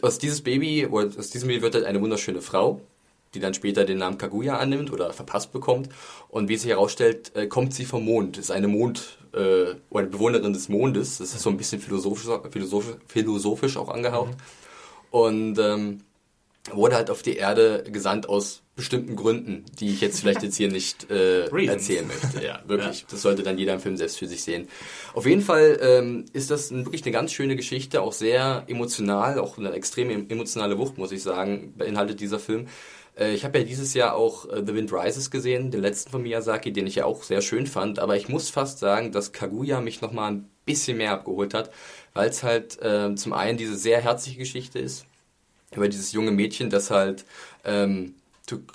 [0.02, 2.80] aus dieses Baby, oder aus diesem Baby wird halt eine wunderschöne Frau,
[3.34, 5.88] die dann später den Namen Kaguya annimmt oder verpasst bekommt.
[6.28, 10.08] Und wie sich herausstellt, äh, kommt sie vom Mond, ist eine Mond- äh, oder eine
[10.08, 11.18] Bewohnerin des Mondes.
[11.18, 14.34] Das ist so ein bisschen philosophisch, philosophisch, philosophisch auch angehaucht.
[15.10, 16.00] Und ähm,
[16.70, 20.70] wurde halt auf die Erde gesandt aus bestimmten Gründen, die ich jetzt vielleicht jetzt hier
[20.70, 22.44] nicht äh, erzählen möchte.
[22.44, 23.06] Ja, wirklich.
[23.08, 24.68] Das sollte dann jeder im Film selbst für sich sehen.
[25.12, 29.38] Auf jeden Fall ähm, ist das ein, wirklich eine ganz schöne Geschichte, auch sehr emotional,
[29.38, 32.66] auch eine extreme emotionale Wucht, muss ich sagen, beinhaltet dieser Film.
[33.16, 36.22] Äh, ich habe ja dieses Jahr auch äh, The Wind Rises gesehen, den letzten von
[36.22, 39.80] Miyazaki, den ich ja auch sehr schön fand, aber ich muss fast sagen, dass Kaguya
[39.80, 41.70] mich nochmal ein bisschen mehr abgeholt hat,
[42.12, 45.06] weil es halt äh, zum einen diese sehr herzliche Geschichte ist,
[45.76, 47.24] über dieses junge Mädchen, das halt
[47.64, 48.14] ähm,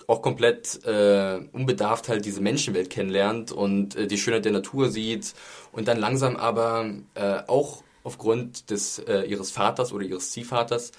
[0.08, 5.34] auch komplett äh, unbedarft halt diese Menschenwelt kennenlernt und äh, die Schönheit der Natur sieht
[5.72, 10.91] und dann langsam aber äh, auch aufgrund des äh, ihres Vaters oder ihres Ziehvaters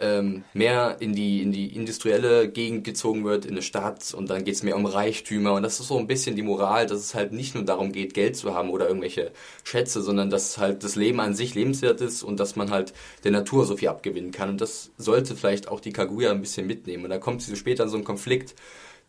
[0.00, 4.44] ähm, mehr in die, in die industrielle Gegend gezogen wird, in eine Stadt und dann
[4.44, 5.54] geht es mehr um Reichtümer.
[5.54, 8.14] Und das ist so ein bisschen die Moral, dass es halt nicht nur darum geht,
[8.14, 9.32] Geld zu haben oder irgendwelche
[9.64, 12.92] Schätze, sondern dass halt das Leben an sich lebenswert ist und dass man halt
[13.24, 14.50] der Natur so viel abgewinnen kann.
[14.50, 17.04] Und das sollte vielleicht auch die Kaguya ein bisschen mitnehmen.
[17.04, 18.54] Und da kommt sie so später in so einen Konflikt,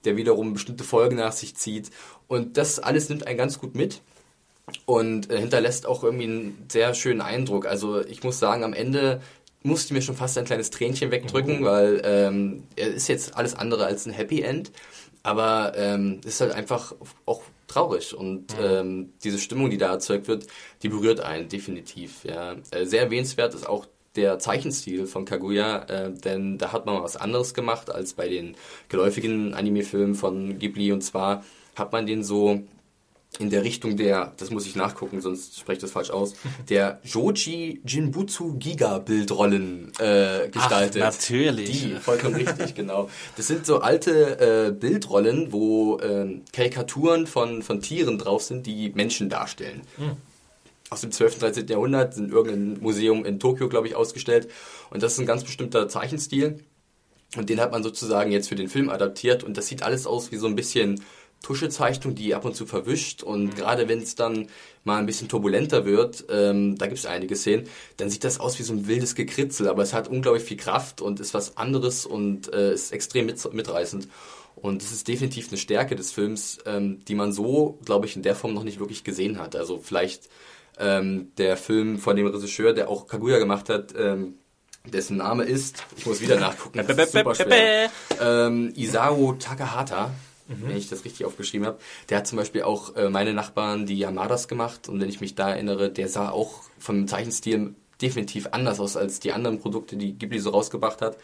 [0.06, 1.92] der wiederum bestimmte Folgen nach sich zieht.
[2.28, 4.02] Und das alles nimmt einen ganz gut mit
[4.86, 7.66] und äh, hinterlässt auch irgendwie einen sehr schönen Eindruck.
[7.66, 9.22] Also ich muss sagen, am Ende
[9.64, 11.66] musste mir schon fast ein kleines Tränchen wegdrücken, mhm.
[11.66, 14.72] weil ähm, es ist jetzt alles andere als ein Happy End,
[15.24, 16.96] aber ähm, ist halt einfach
[17.26, 18.66] auch traurig und mhm.
[18.66, 20.48] ähm, diese Stimmung, die da erzeugt wird,
[20.82, 22.24] die berührt einen definitiv.
[22.24, 22.56] Ja.
[22.72, 23.86] Äh, sehr erwähnenswert ist auch
[24.16, 28.56] der Zeichenstil von Kaguya, äh, denn da hat man was anderes gemacht als bei den
[28.88, 31.44] geläufigen Anime-Filmen von Ghibli und zwar
[31.76, 32.64] hat man den so
[33.38, 36.34] in der Richtung der, das muss ich nachgucken, sonst spreche ich das falsch aus,
[36.70, 41.04] der Joji Jinbutsu Giga Bildrollen äh, gestaltet.
[41.04, 41.84] Ach, natürlich.
[41.84, 43.10] Die, vollkommen richtig, genau.
[43.38, 48.90] Das sind so alte äh, Bildrollen, wo äh, Karikaturen von, von Tieren drauf sind, die
[48.90, 49.82] Menschen darstellen.
[49.98, 50.18] Hm.
[50.90, 51.36] Aus dem 12.
[51.36, 51.68] und 13.
[51.68, 54.50] Jahrhundert sind irgendein Museum in Tokio, glaube ich, ausgestellt.
[54.90, 56.64] Und das ist ein ganz bestimmter Zeichenstil.
[57.38, 59.44] Und den hat man sozusagen jetzt für den Film adaptiert.
[59.44, 61.04] Und das sieht alles aus wie so ein bisschen
[61.42, 63.56] Tuschezeichnung, die ab und zu verwischt und mhm.
[63.56, 64.48] gerade wenn es dann
[64.84, 67.68] mal ein bisschen turbulenter wird, ähm, da gibt es einige Szenen,
[67.98, 71.02] dann sieht das aus wie so ein wildes Gekritzel, aber es hat unglaublich viel Kraft
[71.02, 74.08] und ist was anderes und äh, ist extrem mit, mitreißend.
[74.56, 78.24] Und es ist definitiv eine Stärke des Films, ähm, die man so, glaube ich, in
[78.24, 79.56] der Form noch nicht wirklich gesehen hat.
[79.56, 80.28] Also vielleicht
[80.78, 84.36] ähm, der Film von dem Regisseur, der auch Kaguya gemacht hat, ähm,
[84.86, 90.12] dessen Name ist, ich muss wieder nachgucken, das ist super schwer, ähm, Isao Takahata
[90.50, 90.70] mhm.
[90.70, 91.80] wenn ich das richtig aufgeschrieben habe.
[92.10, 94.90] Der hat zum Beispiel auch äh, meine Nachbarn, die Yamadas gemacht.
[94.90, 99.20] Und wenn ich mich da erinnere, der sah auch vom Zeichenstil definitiv anders aus als
[99.20, 101.18] die anderen Produkte, die Ghibli so rausgebracht hat.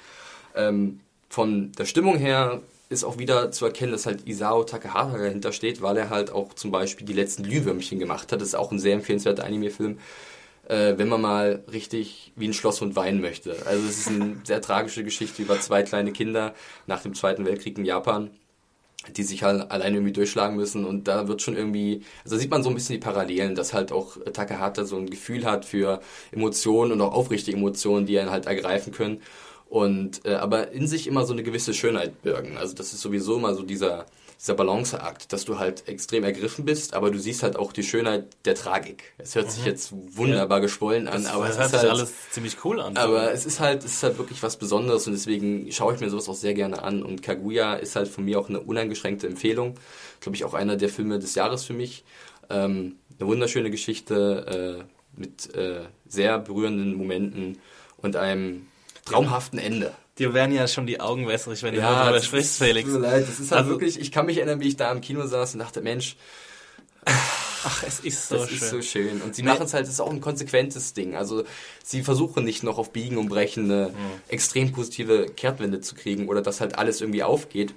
[0.55, 5.51] Ähm, von der Stimmung her ist auch wieder zu erkennen, dass halt Isao Takahata dahinter
[5.51, 8.41] steht, weil er halt auch zum Beispiel die letzten Glühwürmchen gemacht hat.
[8.41, 9.97] Das ist auch ein sehr empfehlenswerter Anime-Film,
[10.67, 13.55] äh, wenn man mal richtig wie ein Schlosshund weinen möchte.
[13.65, 16.53] Also es ist eine sehr tragische Geschichte über zwei kleine Kinder
[16.85, 18.29] nach dem Zweiten Weltkrieg in Japan
[19.15, 22.63] die sich halt alleine irgendwie durchschlagen müssen und da wird schon irgendwie, also sieht man
[22.63, 26.91] so ein bisschen die Parallelen, dass halt auch Takahata so ein Gefühl hat für Emotionen
[26.91, 29.21] und auch aufrichtige Emotionen, die einen halt ergreifen können
[29.69, 32.57] und äh, aber in sich immer so eine gewisse Schönheit birgen.
[32.57, 34.05] Also das ist sowieso immer so dieser
[34.39, 38.25] dieser Balanceakt, dass du halt extrem ergriffen bist, aber du siehst halt auch die Schönheit
[38.45, 39.13] der Tragik.
[39.17, 39.51] Es hört mhm.
[39.51, 40.63] sich jetzt wunderbar ja.
[40.63, 42.97] geschwollen an, das, aber es hört ist sich halt, alles ziemlich cool an.
[42.97, 46.09] Aber es ist halt, es ist halt wirklich was Besonderes und deswegen schaue ich mir
[46.09, 47.03] sowas auch sehr gerne an.
[47.03, 49.75] Und Kaguya ist halt von mir auch eine uneingeschränkte Empfehlung.
[50.19, 52.03] Glaube ich auch einer der Filme des Jahres für mich.
[52.49, 57.59] Ähm, eine wunderschöne Geschichte äh, mit äh, sehr berührenden Momenten
[57.97, 58.67] und einem
[59.05, 59.93] traumhaften Ende.
[60.17, 62.89] Dir werden ja schon die Augen wässrig, wenn ja, du darüber sprichst, Felix.
[62.89, 64.91] Tut mir leid, das ist halt also, wirklich, ich kann mich erinnern, wie ich da
[64.91, 66.15] im Kino saß und dachte, Mensch,
[67.67, 68.57] Ach, es ist so das schön.
[68.57, 69.21] ist so schön.
[69.21, 69.49] Und sie nee.
[69.49, 71.15] machen es halt, es ist auch ein konsequentes Ding.
[71.15, 71.43] Also
[71.83, 73.93] sie versuchen nicht noch auf Biegen und Brechen eine mhm.
[74.27, 77.73] extrem positive Kehrtwende zu kriegen oder dass halt alles irgendwie aufgeht,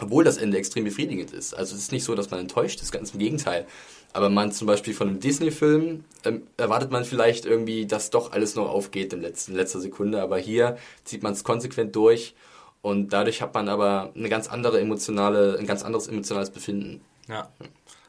[0.00, 1.54] obwohl das Ende extrem befriedigend ist.
[1.54, 3.66] Also es ist nicht so, dass man enttäuscht ist, ganz im Gegenteil.
[4.12, 8.54] Aber man zum Beispiel von einem Disney-Film ähm, erwartet man vielleicht irgendwie, dass doch alles
[8.54, 10.20] noch aufgeht in letzten, letzter Sekunde.
[10.20, 12.34] Aber hier zieht man es konsequent durch
[12.82, 17.00] und dadurch hat man aber eine ganz andere emotionale, ein ganz anderes emotionales Befinden.
[17.28, 17.48] Ja.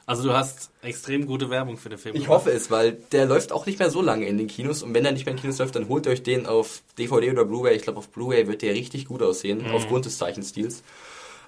[0.05, 2.15] Also du hast extrem gute Werbung für den Film.
[2.15, 4.93] Ich hoffe es, weil der läuft auch nicht mehr so lange in den Kinos und
[4.93, 7.45] wenn er nicht mehr in den Kinos läuft, dann holt euch den auf DVD oder
[7.45, 7.75] Blu-ray.
[7.75, 9.73] Ich glaube auf Blu-ray wird der richtig gut aussehen, mhm.
[9.73, 10.83] aufgrund des Zeichenstils.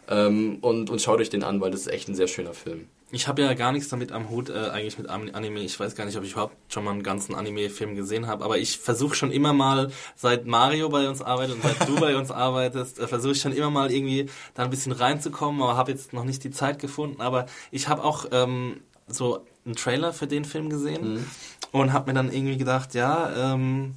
[0.07, 2.87] Ähm, und, und schaut euch den an, weil das ist echt ein sehr schöner Film.
[3.11, 5.59] Ich habe ja gar nichts damit am Hut, äh, eigentlich mit Anime.
[5.59, 8.57] Ich weiß gar nicht, ob ich überhaupt schon mal einen ganzen Anime-Film gesehen habe, aber
[8.57, 12.31] ich versuche schon immer mal, seit Mario bei uns arbeitet und seit du bei uns
[12.31, 16.13] arbeitest, äh, versuche ich schon immer mal irgendwie da ein bisschen reinzukommen, aber habe jetzt
[16.13, 17.21] noch nicht die Zeit gefunden.
[17.21, 21.25] Aber ich habe auch ähm, so einen Trailer für den Film gesehen mhm.
[21.71, 23.95] und habe mir dann irgendwie gedacht, ja, ähm,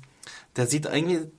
[0.57, 1.31] der sieht irgendwie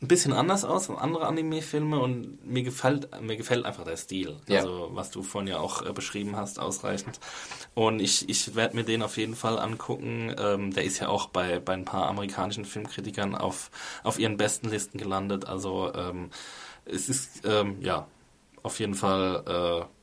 [0.00, 4.36] ein bisschen anders aus als andere Anime-Filme und mir gefällt, mir gefällt einfach der Stil.
[4.46, 4.58] Ja.
[4.60, 7.18] Also, was du vorhin ja auch äh, beschrieben hast, ausreichend.
[7.74, 10.34] Und ich, ich werde mir den auf jeden Fall angucken.
[10.38, 13.70] Ähm, der ist ja auch bei, bei ein paar amerikanischen Filmkritikern auf,
[14.04, 15.46] auf ihren besten Listen gelandet.
[15.46, 16.30] Also, ähm,
[16.84, 18.06] es ist, ähm, ja,
[18.62, 19.97] auf jeden Fall, äh,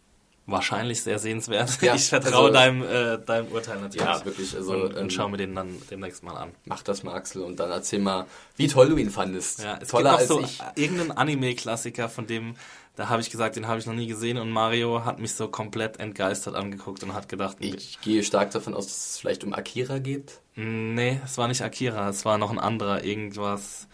[0.47, 1.81] wahrscheinlich sehr sehenswert.
[1.81, 4.05] Ja, ich vertraue also, deinem, äh, deinem Urteil natürlich.
[4.05, 4.55] Ja, wirklich.
[4.55, 6.51] Also, und, und ähm, schau mir den dann demnächst mal an.
[6.65, 9.63] Mach das mal, Axel, und dann erzähl mal, wie toll du ihn fandest.
[9.63, 10.61] Ja, es Toller gibt auch so ich.
[10.75, 12.55] irgendeinen Anime-Klassiker, von dem,
[12.95, 15.47] da habe ich gesagt, den habe ich noch nie gesehen und Mario hat mich so
[15.47, 17.57] komplett entgeistert angeguckt und hat gedacht...
[17.59, 20.39] Ich gehe stark davon aus, dass es vielleicht um Akira geht.
[20.55, 23.87] Nee, es war nicht Akira, es war noch ein anderer, irgendwas.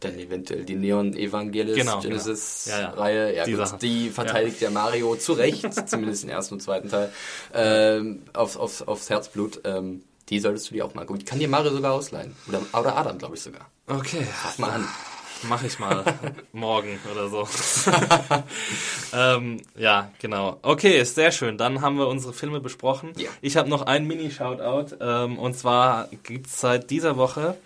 [0.00, 2.76] Dann eventuell die Neon Evangelist Genau, Genesis genau.
[2.76, 2.90] Ja, ja.
[2.90, 3.36] Reihe.
[3.36, 7.12] Ja, Die gut, die verteidigt der Mario zu Recht, zumindest im ersten und zweiten Teil,
[7.52, 9.60] ähm, aufs, aufs, aufs Herzblut.
[9.64, 11.18] Ähm, die solltest du dir auch mal gucken.
[11.18, 12.34] Die kann dir Mario sogar ausleihen.
[12.48, 13.68] Oder, oder Adam, glaube ich sogar.
[13.88, 14.88] Okay, Ruf mal an.
[15.42, 16.04] mach ich mal
[16.52, 17.48] morgen oder so.
[19.12, 20.58] ähm, ja, genau.
[20.62, 21.58] Okay, ist sehr schön.
[21.58, 23.12] Dann haben wir unsere Filme besprochen.
[23.16, 23.28] Ja.
[23.40, 24.96] Ich habe noch einen Mini-Shoutout.
[25.00, 27.56] Ähm, und zwar gibt's seit dieser Woche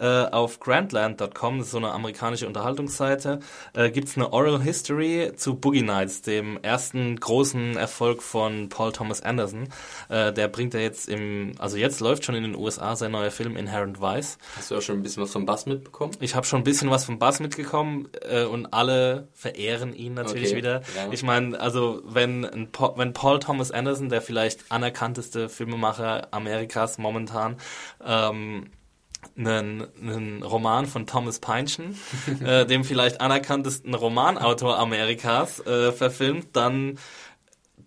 [0.00, 3.40] äh, auf grandland.com, das ist so eine amerikanische Unterhaltungsseite,
[3.74, 9.20] äh, gibt's eine Oral History zu Boogie Nights, dem ersten großen Erfolg von Paul Thomas
[9.22, 9.68] Anderson.
[10.08, 13.30] Äh, der bringt er jetzt im, also jetzt läuft schon in den USA sein neuer
[13.30, 14.38] Film Inherent Vice.
[14.56, 16.12] Hast du auch schon ein bisschen was vom Bass mitbekommen?
[16.20, 20.48] Ich habe schon ein bisschen was vom Bass mitgekommen äh, und alle verehren ihn natürlich
[20.48, 20.80] Okay, wieder.
[20.96, 21.12] ja.
[21.12, 26.98] Ich meine, also wenn, ein Pa- wenn Paul Thomas Anderson, der vielleicht anerkannteste Filmemacher Amerikas
[26.98, 27.56] momentan,
[28.04, 28.70] ähm,
[29.36, 31.96] einen, einen Roman von Thomas Pynchon,
[32.44, 36.98] äh, dem vielleicht anerkanntesten Romanautor Amerikas, äh, verfilmt, dann,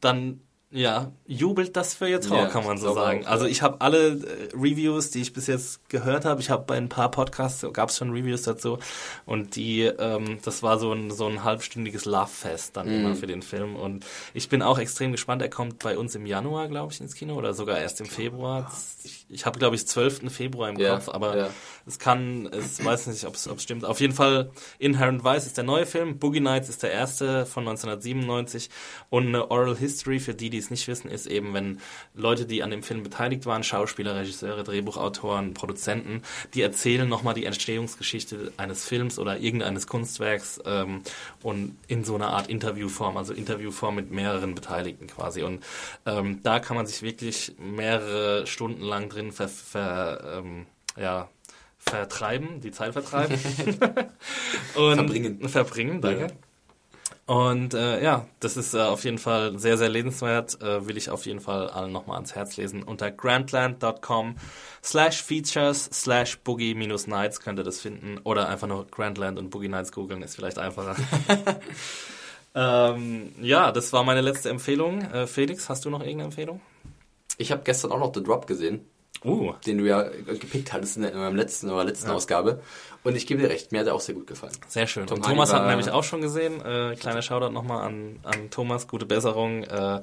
[0.01, 0.41] dann
[0.75, 3.25] ja, jubelt das für ihr Trauer, Ja, kann man so sagen.
[3.25, 3.51] auch, also ja.
[3.51, 6.89] ich habe alle äh, Reviews, die ich bis jetzt gehört habe, ich habe bei ein
[6.89, 8.79] paar Podcasts, gab es schon Reviews dazu
[9.27, 12.93] und die, ähm, das war so ein, so ein halbstündiges Love-Fest dann Mhm.
[12.95, 14.03] immer für den Film und
[14.33, 17.35] ich bin auch extrem gespannt, er kommt bei uns im Januar, glaube ich, ins Kino
[17.35, 18.71] oder sogar erst im Februar.
[19.03, 20.33] Ich, ich habe, glaube ich, 12.
[20.33, 21.49] Februar im Ja, Kopf, aber
[21.85, 23.85] es kann, es weiß nicht, ob es stimmt.
[23.85, 24.49] Auf jeden Fall,
[24.79, 28.69] Inherent Vice ist der neue Film, Boogie Nights ist der erste von 1997
[29.09, 31.79] und eine Oral History, für die, die es nicht wissen, ist eben, wenn
[32.15, 36.21] Leute, die an dem Film beteiligt waren, Schauspieler, Regisseure, Drehbuchautoren, Produzenten,
[36.53, 41.01] die erzählen nochmal die Entstehungsgeschichte eines Films oder irgendeines Kunstwerks ähm,
[41.41, 45.43] und in so einer Art Interviewform, also Interviewform mit mehreren Beteiligten quasi.
[45.43, 45.63] Und
[46.05, 50.65] ähm, da kann man sich wirklich mehrere Stunden lang drin ver, ver, ähm,
[50.97, 51.29] ja,
[51.77, 53.37] vertreiben, die Zeit vertreiben.
[54.75, 55.49] und Verbringen.
[55.49, 56.27] Verbringen, danke.
[57.25, 60.61] Und äh, ja, das ist äh, auf jeden Fall sehr, sehr lesenswert.
[60.61, 62.83] Äh, will ich auf jeden Fall allen nochmal ans Herz lesen.
[62.83, 64.35] Unter grandland.com
[64.83, 68.19] slash features slash boogie minus nights könnt ihr das finden.
[68.25, 70.97] Oder einfach nur Grandland und Boogie Nights googeln, ist vielleicht einfacher.
[72.55, 75.01] ähm, ja, das war meine letzte Empfehlung.
[75.03, 76.59] Äh, Felix, hast du noch irgendeine Empfehlung?
[77.37, 78.85] Ich habe gestern auch noch The Drop gesehen,
[79.23, 82.61] Uh, den du ja gepickt hattest in der letzten, in der letzten Ausgabe.
[83.03, 84.53] Und ich gebe dir recht, mir hat er auch sehr gut gefallen.
[84.67, 85.07] Sehr schön.
[85.07, 86.61] Tom Und Thomas Hardy hat war- nämlich auch schon gesehen.
[86.61, 89.63] Äh, kleiner Shoutout nochmal an, an Thomas, gute Besserung.
[89.63, 90.01] Äh,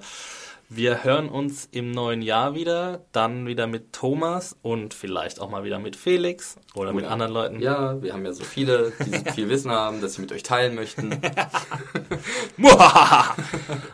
[0.73, 5.65] wir hören uns im neuen Jahr wieder, dann wieder mit Thomas und vielleicht auch mal
[5.65, 7.11] wieder mit Felix oder mit ja.
[7.11, 7.61] anderen Leuten.
[7.61, 10.45] Ja, wir haben ja so viele, die so viel Wissen haben, dass sie mit euch
[10.45, 11.21] teilen möchten.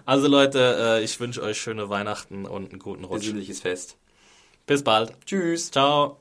[0.04, 3.20] Also Leute, äh, ich wünsche euch schöne Weihnachten und einen guten Rutsch.
[3.22, 3.96] Besinnliches Fest.
[4.66, 5.12] Bis bald.
[5.24, 5.70] Tschüss.
[5.70, 6.18] Ciao.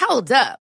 [0.00, 0.65] Hold up.